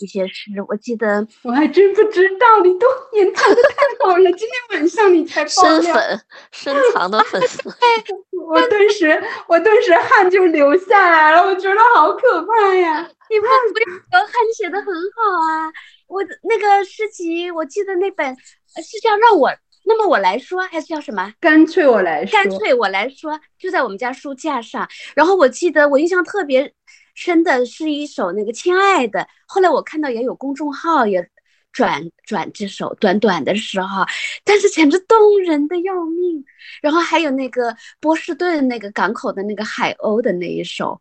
[0.00, 0.50] 一些诗。
[0.68, 4.30] 我记得我还真不知道，你都隐藏的太好了。
[4.32, 6.20] 今天晚上你才深粉
[6.52, 7.70] 深藏的粉丝，
[8.50, 13.08] 我顿时我顿时汗就流下来了，我觉得好可怕呀！
[13.30, 15.72] 你不要汗，你写的很好啊。
[16.12, 18.36] 我那个诗集，我记得那本。
[18.76, 19.50] 是叫让我，
[19.84, 21.34] 那么我来说，还是叫什么？
[21.38, 22.32] 干脆我来说。
[22.32, 24.88] 干脆我来说，就在我们家书架上。
[25.14, 26.72] 然后我记得我印象特别
[27.14, 31.28] 深的是一首那个《亲爱的》，后来我看到也有公众号也
[31.70, 34.06] 转转这首短短的时候，
[34.42, 36.42] 但是简直动人的要命。
[36.80, 40.98] 然后还有那个波士顿那个港口的那个海鸥的那一首，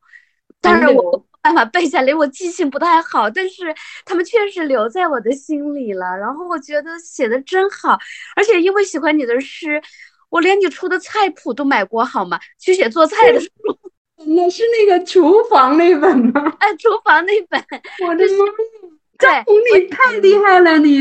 [0.59, 1.25] 当然我。
[1.41, 3.73] 办法背下来，我记性不太好，但是
[4.05, 6.05] 他们确实留在我的心里了。
[6.17, 7.97] 然后我觉得写的真好，
[8.35, 9.81] 而且因为喜欢你的诗，
[10.29, 12.39] 我连你出的菜谱都买过，好吗？
[12.59, 13.49] 去写做菜的书。
[14.23, 16.53] 那是那个厨房那本吗？
[16.59, 17.59] 哎，厨房那本。
[18.07, 18.45] 我的妈！
[19.17, 19.43] 对，
[19.79, 20.99] 你太厉害了，你，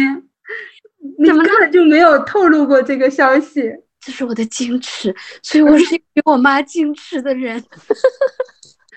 [1.18, 3.70] 你根本就没有透露过这个消息。
[4.00, 7.62] 这是我的矜持，所以我是比我妈矜持的人。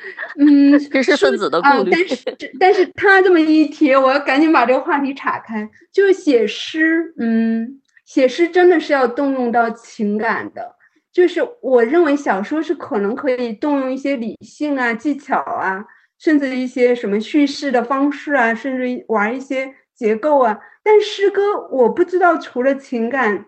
[0.40, 1.92] 嗯，知识分子的顾虑。
[1.92, 2.18] 但是
[2.60, 5.70] 但是他这么一提，我要赶紧把这个话题岔开。
[5.92, 10.76] 就是写诗，嗯，写诗真的是要动用到情感的。
[11.12, 15.86] 就是我认为小说是可能可以动用一些理性啊、技巧啊，
[16.18, 20.60] 甚至一些什么叙事的方式啊，甚至玩一些结构啊。
[20.84, 21.42] 但诗歌，
[21.72, 23.46] 我不知道除了情感。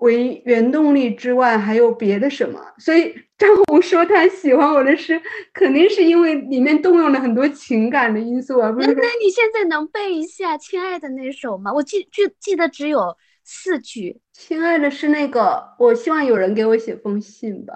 [0.00, 2.60] 为原动力之外，还有别的什么？
[2.78, 5.20] 所以张红说他喜欢我的诗，
[5.54, 8.68] 肯定是因为里面动用了很多情感的因素啊。
[8.78, 11.72] 那那你现在能背一下《亲爱的》那首吗？
[11.72, 14.20] 我记记记得只有四句。
[14.32, 17.74] 亲爱的，是那个，我希望有人给我写封信吧。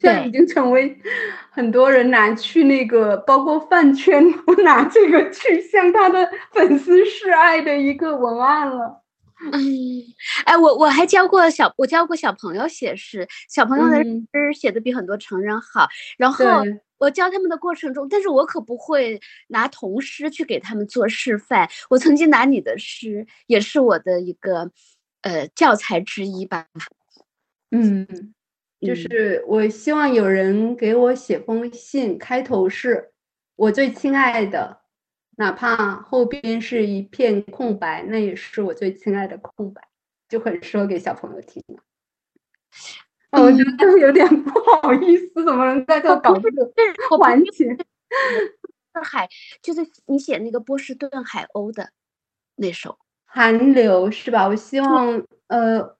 [0.00, 0.96] 现在已经成为
[1.50, 9.02] 很多人拿去那个，包括饭圈 都拿这个去向他的粉丝示爱的一个文案了。
[9.40, 10.02] 嗯，
[10.44, 15.88] 哎，我我还教过小，我教过小朋友写诗，小朋友的诗写的比很多成人好。
[16.16, 16.44] 然后
[16.98, 21.70] 我教他们的过程中，但是我可不会拿童诗去给他们做示范。
[21.88, 24.70] 我曾经拿你的诗，也是我的一个
[25.22, 26.66] 呃教材之一吧。
[27.70, 28.34] 嗯，
[28.80, 33.12] 就是我希望有人给我写封信，开头是
[33.54, 34.77] 我最亲爱的。
[35.38, 39.80] 哪怕后边是一片空白，那也是我最亲爱的空白，
[40.28, 41.76] 就很适合给小朋友听了。
[43.40, 44.50] 我觉得有点不
[44.82, 46.68] 好意思，怎么能在这搞这个
[47.16, 47.76] 环节？
[49.00, 49.28] 海
[49.62, 51.90] 就是你写那个波士顿海鸥的
[52.56, 54.48] 那首寒流是吧？
[54.48, 55.96] 我希望呃，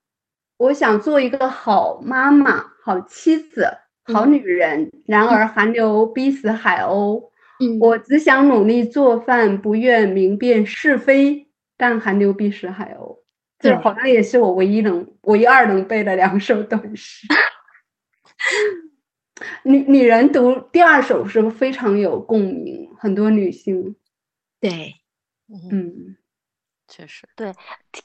[0.56, 3.68] 我想做一个好妈妈、好妻子、
[4.02, 7.30] 好女人，然而寒流逼死海鸥。
[7.80, 11.46] 我只想努力做饭，不愿明辨是非。
[11.76, 13.20] 但寒流必是海鸥，
[13.60, 17.28] 这好像也是我唯一能、唯二能背的两首短诗。
[19.62, 23.94] 女女人读第二首是非常有共鸣，很多女性。
[24.60, 24.94] 对，
[25.70, 26.16] 嗯，
[26.98, 27.52] 确实对。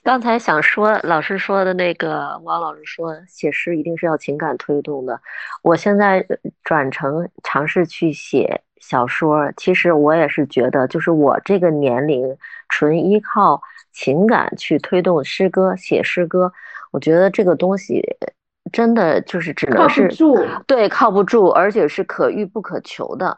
[0.04, 5.20] 刚才想说老师说的那个，王老师说写诗一定是要情感推动的。
[5.64, 6.24] 我现在
[6.64, 8.62] 转成尝试去写。
[8.80, 12.38] 小说其实我也是觉得，就是我这个年龄
[12.68, 13.62] 纯依靠
[13.94, 16.52] 情感去推动诗歌写诗歌，
[16.91, 18.04] 我觉得这个东西
[18.74, 20.10] 真的就是只能是
[20.68, 23.38] 对靠不住，而且是可遇不可求的。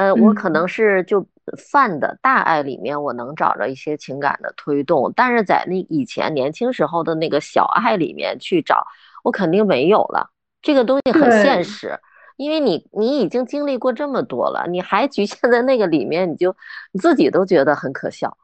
[0.00, 1.26] 呃，我可能是就
[1.58, 8.86] 泛的大爱里面，我能找着一些情感的推动，但是在那以前年轻时候的那个小爱里面去找，
[9.22, 10.30] 我肯定没有了。
[10.62, 11.98] 这个东西很现实。
[12.38, 16.56] 因为你你已经经历过这么多了，你还局限在那个里面，你就
[16.92, 18.34] 你自己都觉得很可笑，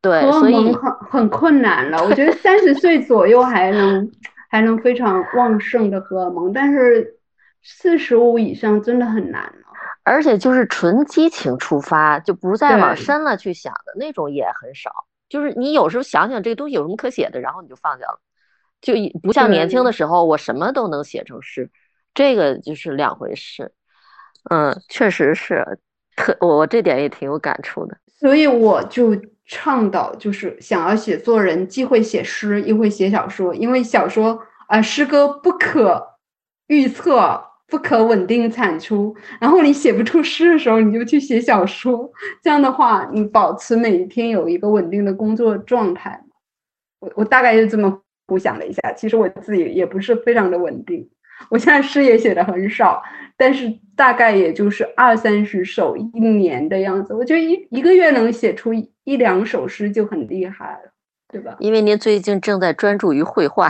[0.00, 2.02] 对，所以很很困难了。
[2.02, 4.10] 我觉得三十岁左右还能
[4.48, 7.18] 还能非常旺盛的荷尔蒙，但是
[7.62, 9.52] 四十五以上真的很难了。
[10.04, 14.90] 而且就是纯激情出发，就不再往深了去想的那种也很少。
[15.28, 18.20] 就是你有时候想想这个东西有什么可写的，然后你就放下了，
[18.80, 21.68] 就不像年轻的时候，我什么都能写成诗。
[22.12, 23.72] 这个就是两回事，
[24.50, 25.78] 嗯，确实是，
[26.14, 34.38] 特我我这点也挺有感触的，所以我就倡导，就是想要写作人既会写诗又会写小说，因为小说
[34.68, 36.18] 啊诗歌不可
[36.68, 42.10] 预测，不可稳定产出，然后你写不出诗的时候，你就去写小说，
[42.42, 46.22] 这样的话你保持每一天有一个稳定的工作状态。
[47.00, 51.08] 我我大概就这么估想了一下，其实我自己也不是非常的稳定。
[51.50, 53.02] 我现在诗也写的很少，
[53.36, 57.12] 但是大概也就是二三十首一年的样子。
[57.12, 58.72] 我觉得一一个月能写出
[59.02, 60.92] 一两首诗就很厉害了，
[61.28, 61.56] 对吧？
[61.58, 63.68] 因为您最近正在专注于绘画，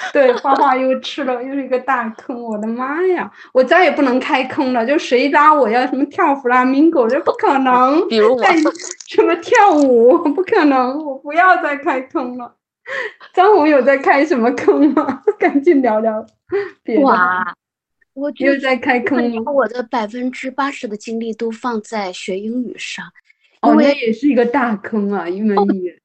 [0.12, 2.42] 对，画画又吃了又是一个大坑。
[2.42, 4.84] 我的妈呀，我再也不能开坑了。
[4.86, 8.08] 就谁拉我要什么跳弗拉明戈，这不可能。
[8.08, 8.42] 比如我
[9.08, 12.56] 什么跳舞，不可能，我不要再开坑了。
[13.34, 15.22] 张红有在开什么坑吗？
[15.38, 16.26] 赶紧聊聊。
[17.02, 17.54] 哇，
[18.14, 19.52] 我又在开坑吗？
[19.52, 23.04] 我的百分之八十的精力都放在学英语上，
[23.60, 25.99] 哦，那也是一个大坑啊，一门语言。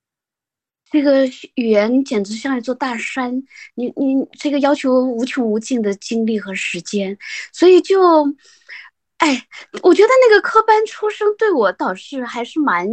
[0.92, 1.26] 这个
[1.56, 3.44] 语言简直像一座大山，
[3.76, 7.18] 你你这个要求无穷无尽的精力和时间，
[7.52, 8.26] 所以就，
[9.18, 9.46] 哎，
[9.82, 12.88] 我觉得那个科班出身对我倒是还是蛮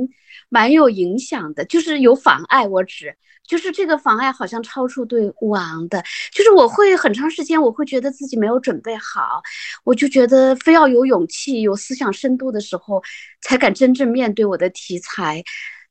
[0.49, 3.17] 蛮有影响的，就是有妨碍我指。
[3.45, 6.03] 就是这个妨碍好像超出对王的，
[6.33, 9.43] 就是我会很长时间，我会觉得自己没有准备好，
[9.85, 13.03] 我就觉得非要有勇气、有思想深度的时候，
[13.43, 15.43] 才敢真正面对我的题材。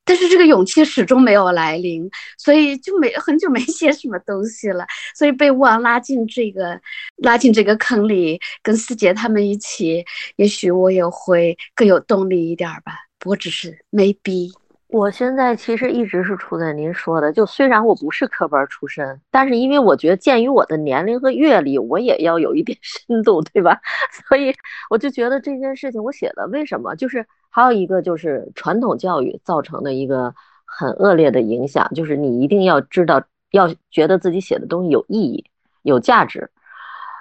[0.04, 4.86] 但是这个勇气始终没有来临，所以就没很久没 写什么东西了。
[5.16, 6.80] 所以被吴王拉进这个
[7.18, 10.04] 拉进这个坑里，跟思杰他们一起，
[10.38, 12.94] 也许我也会更有动力一点吧。
[13.20, 14.52] 不过只是 maybe。
[14.88, 23.80] 我现在其实一直是处在您说的，就虽然我不是科班出身，但是因为我觉得鉴于我的年龄和阅历，我也要有一点 深度，对吧？
[24.28, 24.54] 所以
[24.90, 26.94] 我就觉得这件事情我写的为什么？
[26.96, 30.34] 就是还有一个就是传统教育造成的一个
[30.66, 33.22] 很恶劣的影响，就是你一定要知道，
[33.52, 35.46] 要觉得自己写的东西有意义、
[35.84, 36.50] 有价值。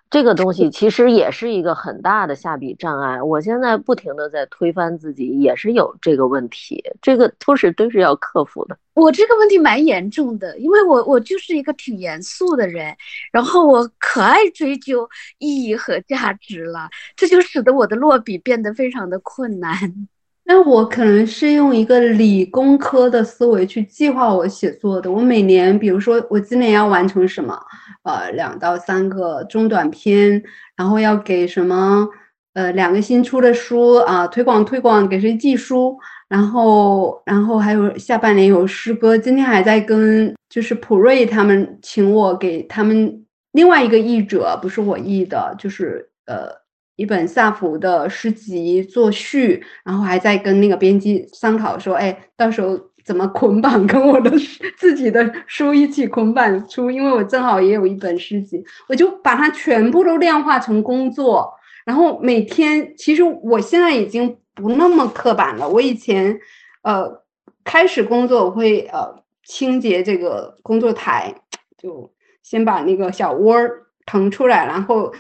[0.09, 3.23] 这个东西其实也是一个很大的下笔障碍。
[3.23, 8.77] 我现在不停的在推翻自己，也是有这个问题，这个都是都是要克服的。
[8.94, 12.93] 我这个问题蛮严重的，因为我我就是一个挺严肃的人，
[13.31, 15.09] 然后我可爱追究
[15.39, 20.09] 意义和价值了，这就使得我的落笔变得非常的困难。
[20.52, 25.09] 那我可能是用一个理工科的思维去计划我写作的。
[25.09, 27.56] 我每年，比如说我今年要完成什么，
[28.02, 30.43] 呃，两到三个中短篇，
[30.77, 32.09] 然后要给什么，
[32.55, 35.97] 呃，两个新出的书啊，推广推广，给谁寄书，
[36.28, 39.16] 然后，然后还有下半年有诗歌。
[39.16, 46.59] 今天还在跟就是普瑞他们请我给他们另外一个译者，不是我译的，就是呃。
[47.01, 54.31] 一本萨福的诗集作序，然后还在跟那个编辑商讨说，哎，到时候怎么捆绑跟我的
[54.77, 56.90] 自己的书一起捆绑出？
[56.90, 61.51] 因为我正好也有一本诗集，我就把它全部都量化成工作，
[61.86, 65.66] 然后每天，其实我现在已经不那么刻板了。
[65.66, 66.39] 我以前，
[66.82, 67.22] 呃，
[67.64, 71.35] 开始工作我会呃清洁这个工作台，
[71.78, 72.12] 就
[72.43, 73.56] 先把那个小窝
[74.05, 75.10] 腾出来，然后。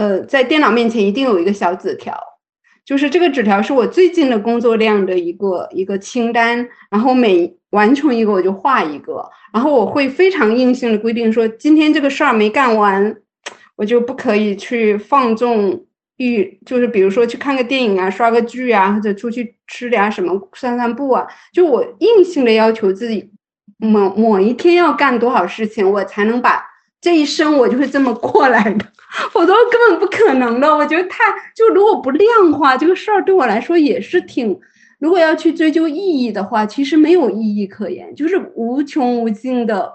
[0.00, 2.18] 呃，在电脑面前一定有一个小纸条，
[2.86, 9.22] 就是这个纸条是我最近的工作量的一个一个清单，然后每完成一个我就画一个，
[9.52, 13.14] 然后我会非常硬性的规定说，今天这个事儿没干完，
[13.76, 15.84] 我就不可以去放纵
[16.16, 23.30] 欲，就是比如说去看个电影啊，刷个剧啊，或者出去吃点什么，散散步啊，就我硬性的要求自己，
[23.76, 26.64] 某某一天要干多少事情，我才能把
[27.02, 28.86] 这一生我就是这么过来的。
[29.30, 30.74] 否则根本不可能的。
[30.76, 31.24] 我觉得太
[31.54, 34.58] 就如果不量化这个事儿，对我来说也是挺。
[34.98, 39.90] 如果要去追究意义的话，其实没有意义可言，就是无穷无尽的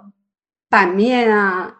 [0.67, 1.75] 版面啊、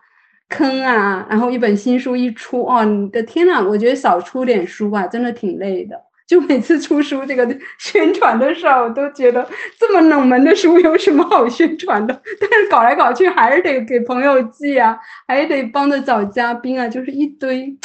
[0.48, 1.26] 坑啊。
[1.28, 6.05] 然后一本新书一出，哦，你的天呐，我觉得少出点书吧，真的挺累的。
[6.28, 7.48] 就每次出书这个
[7.78, 9.48] 宣传的时候，我都觉得
[9.80, 12.22] 这么冷门的书有什么好宣传的？
[12.42, 14.98] 但是搞来搞去还是得给朋友寄啊，
[15.28, 17.78] 还得帮着找嘉宾啊，就是一堆，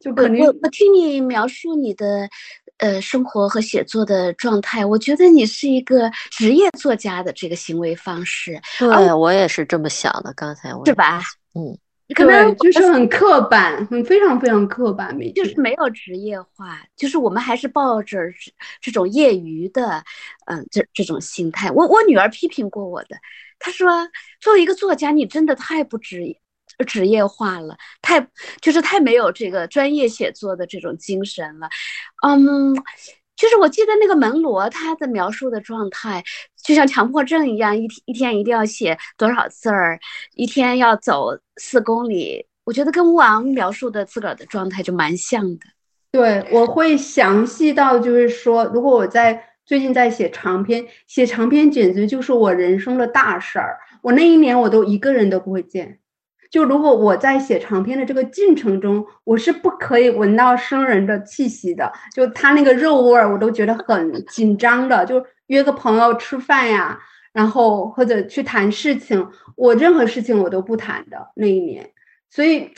[0.00, 0.44] 就肯定。
[0.44, 2.28] 我我听你描述你的
[2.78, 8.60] 呃生活和写作的状态，我觉得你是一个职业作家的这个行为方式。
[8.78, 11.20] 对我也是这么想的，刚才我是吧？
[11.54, 11.78] 嗯。
[12.14, 18.18] 可能就是很刻板，很非常非常刻板，没就是没有职业化，就是我们还是抱着
[18.80, 20.04] 这种业余的，
[20.46, 21.70] 嗯，这这种心态。
[21.70, 23.16] 我我女儿批评过我的，
[23.58, 24.08] 她说
[24.40, 26.38] 作为一个作家，你真的太不职业
[26.86, 28.28] 职业化了，太
[28.60, 31.68] 就是太没有这个专业写作的这种精神了，
[32.26, 32.74] 嗯。
[33.36, 36.24] 就是我记得那个门罗他的描述的状态，
[36.64, 39.98] 就像强迫症一样，一天一天一定要写多少字儿，
[40.34, 42.46] 一天要走四公里。
[42.64, 45.66] 我觉得跟吴昂描述的自个儿的状态就蛮像的。
[46.10, 53.78] 对，我会详细到就是说，如果我在最近在写长篇，写长篇简直就是我人生的大事儿。
[54.02, 56.00] 我那一年我都一个人都不会见。
[56.50, 65.04] 就如果我在写长篇的这个进程中，我是不可以闻到生人的气息的，就他那个肉味儿，我都觉得很紧张的。
[65.04, 66.98] 就约个朋友吃饭呀，
[67.32, 71.90] 然后或者去谈事情，我任何事情我都不谈的那一年。
[72.30, 72.70] 所以，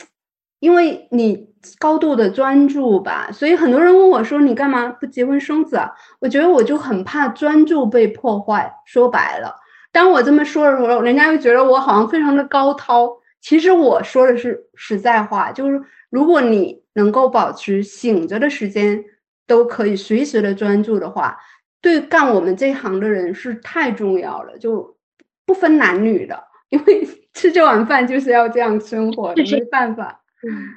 [0.59, 8.71] 因为你高度的专注吧，所以很多人问我说：“你干嘛不结婚生子啊？”我觉得我就很怕专注被破坏。
[8.85, 9.55] 说白了，
[9.91, 13.18] 当我这么说的时候，人家又觉得我好像非常的高涛。
[13.41, 19.03] 其实我说的是实在话，就是如果你能够保持醒着的时间，
[19.47, 21.37] 都可以随时的专注的话，
[21.81, 24.97] 对干我们这行的人是太重要了，就
[25.45, 30.21] 不分男女的，因为 吃这碗饭就是要这样生活，没办法。
[30.43, 30.67] 嗯，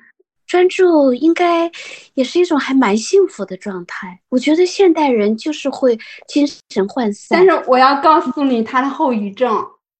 [0.47, 1.71] 专注应该
[2.15, 4.21] 也是一种还蛮幸福的状态。
[4.29, 5.99] 我觉得现代人就是会
[6.29, 9.53] 精神涣散，但是我要告诉你他的后遗症，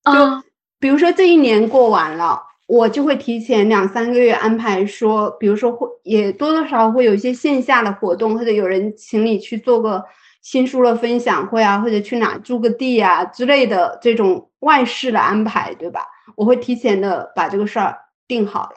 [0.05, 0.43] 就
[0.79, 2.41] 比如说这一年过完了。
[2.65, 10.03] 我就会提前两三个月安排，说，比如说会也多多少少会有一些线下的活动，或者有人请你去做个
[10.41, 16.01] 新书的分享会啊，或者去哪住个地啊之类的这种外事的安排，对吧？
[16.35, 17.95] 我会提前的把这个事儿
[18.27, 18.75] 定好了。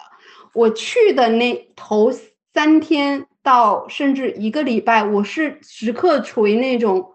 [0.52, 2.10] 我去的那头
[2.52, 7.12] 三天到甚至一个礼拜，我是时刻处于那种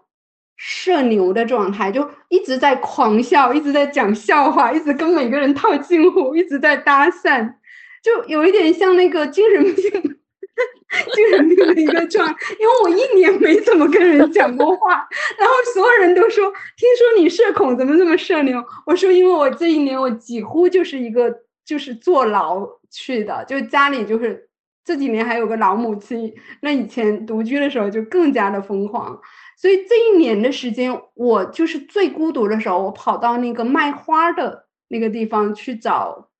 [0.64, 7.52] 社牛的状态，就一直在狂笑，一直在讲笑话，一直跟每个人套近乎，一直在搭讪，
[8.00, 9.74] 就有一点像那个精神病、
[11.14, 12.28] 精神病的一个状。
[12.60, 16.48] 因为我一年没怎么跟人讲过话，然后所有人都说
[16.78, 21.34] ：“听说你社恐，怎么这么社牛？”我说：“因为我这一年我几乎就是一个
[21.66, 24.50] 就是坐牢。”去的，就家里就是
[24.84, 26.30] 这几年还有个老母亲，
[26.60, 29.18] 那以前独居的时候就更加的疯狂，
[29.62, 36.30] 所以这一年的时间，我就是最孤独的时候，我跑到那个卖花的那个地方去找，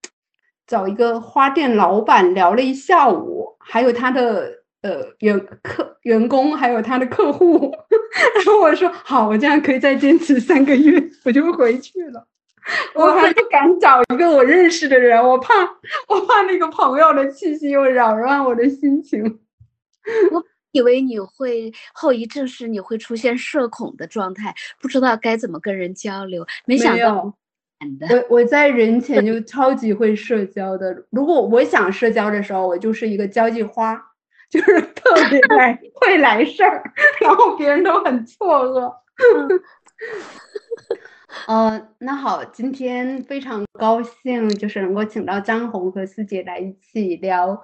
[0.67, 7.73] 找一个花店老板聊了一下午，还有他的呃员客员工，还有他的客户，
[8.35, 12.27] 然后我说好，我这样可以再坚持三个月，我就回去了。
[12.93, 15.53] 我还不敢找一个我认识的人，我怕，
[16.09, 19.39] 我怕那个朋友的气息又扰乱我的心情。
[20.33, 26.45] 我以为你会后遗症是你会出现社恐的状态，不知道该怎么跟人交流。
[26.67, 27.35] 没想到，
[28.11, 31.05] 我我在人前就超级会社交的。
[31.11, 34.01] 如果我想社交的时候，我就是一个交际花，
[34.51, 36.83] 就是特别来 会来事儿，
[37.21, 38.93] 然后别人都很错愕。
[41.49, 47.63] 呃，那好，今天非常高兴，就是能够请到张红和思姐来一起聊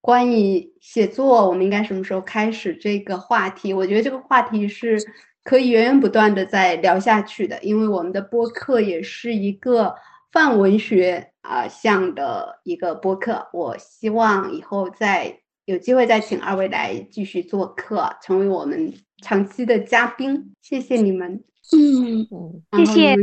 [0.00, 3.74] 关于写作，我们应该什么时候开始这个话题？
[3.74, 4.98] 我觉得这个话题是
[5.44, 9.94] 可以源源不断的再聊下去的，因为我们的播客也是一个
[10.32, 13.48] 泛文学啊向的一个播客。
[13.52, 20.54] 我希望以后再有机会再请二位来继续做客，成为我们长期的嘉宾。
[20.62, 21.44] 谢谢你们。
[21.72, 23.16] 嗯嗯，谢谢，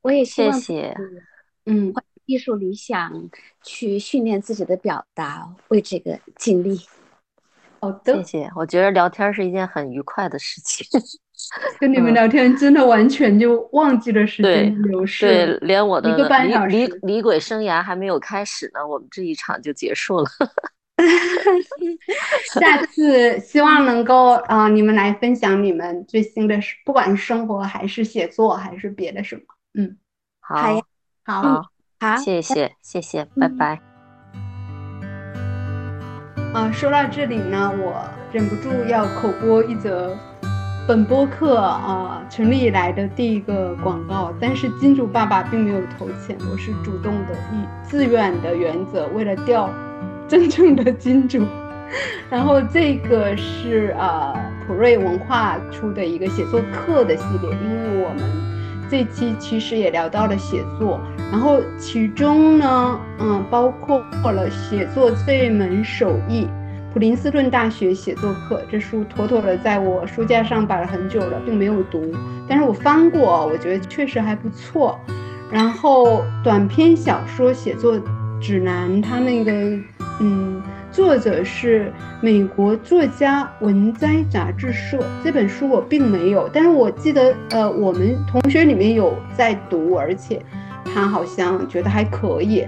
[0.00, 0.96] 我也谢谢，
[1.66, 1.92] 嗯，
[2.28, 3.10] 艺术理想
[3.64, 6.78] 去训练自己的表达，为这个尽力。
[7.80, 8.50] 好的，谢谢。
[8.54, 10.86] 我觉得聊天是一件很愉快的事情，
[11.80, 16.14] 跟你们聊天真的完全就忘记了时间流逝，对，连我的
[16.46, 20.28] 离离离鬼生涯还没有开始呢，我们这一场就结束了。
[22.60, 29.42] 下次希望能够啊，你们来分享你们最新的，不管是生活还是写作还是别的什么。
[29.74, 29.96] 嗯，
[30.40, 30.82] 好，
[31.24, 31.62] 好，好，
[32.24, 33.80] 谢谢，谢谢，拜拜。
[36.54, 40.16] 啊，说到这里呢，我忍不住要口播一则
[40.86, 49.68] 本播客啊成立以来的第一个广告，但是金主爸爸并没有投钱，我是主动的，以自愿的原则，为了钓。
[50.28, 51.42] 真正的金主，
[52.28, 54.34] 然后这个是呃
[54.66, 58.20] 普瑞文化出的一个写作课的系列，因为我们
[58.90, 61.00] 这期其实也聊到了写作，
[61.30, 64.02] 然后其中呢，嗯，包括
[64.32, 66.46] 了写作这门手艺，
[66.92, 72.14] 普林斯顿大学写作课这书妥妥的在我书架上摆了很久了，并没有读，
[72.48, 74.98] 但是我翻过，我觉得确实还不错。
[75.50, 78.00] 然后短篇小说写作
[78.40, 79.52] 指南，它那个。
[80.20, 80.60] 嗯，
[80.98, 84.98] 作者是美国作家文摘杂志社。
[85.22, 90.44] 这本书我并没有，但是我记得，呃，我们同学里面有在读，而且
[90.84, 92.66] 他好像觉得还可以。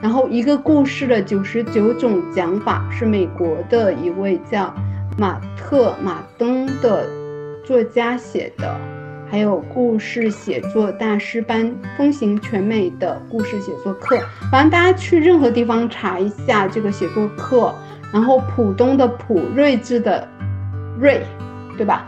[0.00, 4.72] 然后一个故事的九十九种讲法是美国的一位叫
[5.18, 7.08] 马特马登的
[7.66, 9.01] 作家写的。
[9.32, 17.74] 还有故事写作大师班，风行全美的故事写作课，反正大家去任何地方查一下这个写作课，
[18.12, 20.28] 然后浦东的浦睿智的
[21.00, 21.22] 睿，
[21.78, 22.06] 对吧？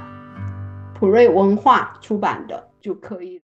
[0.92, 3.40] 普瑞文化出版的就可以。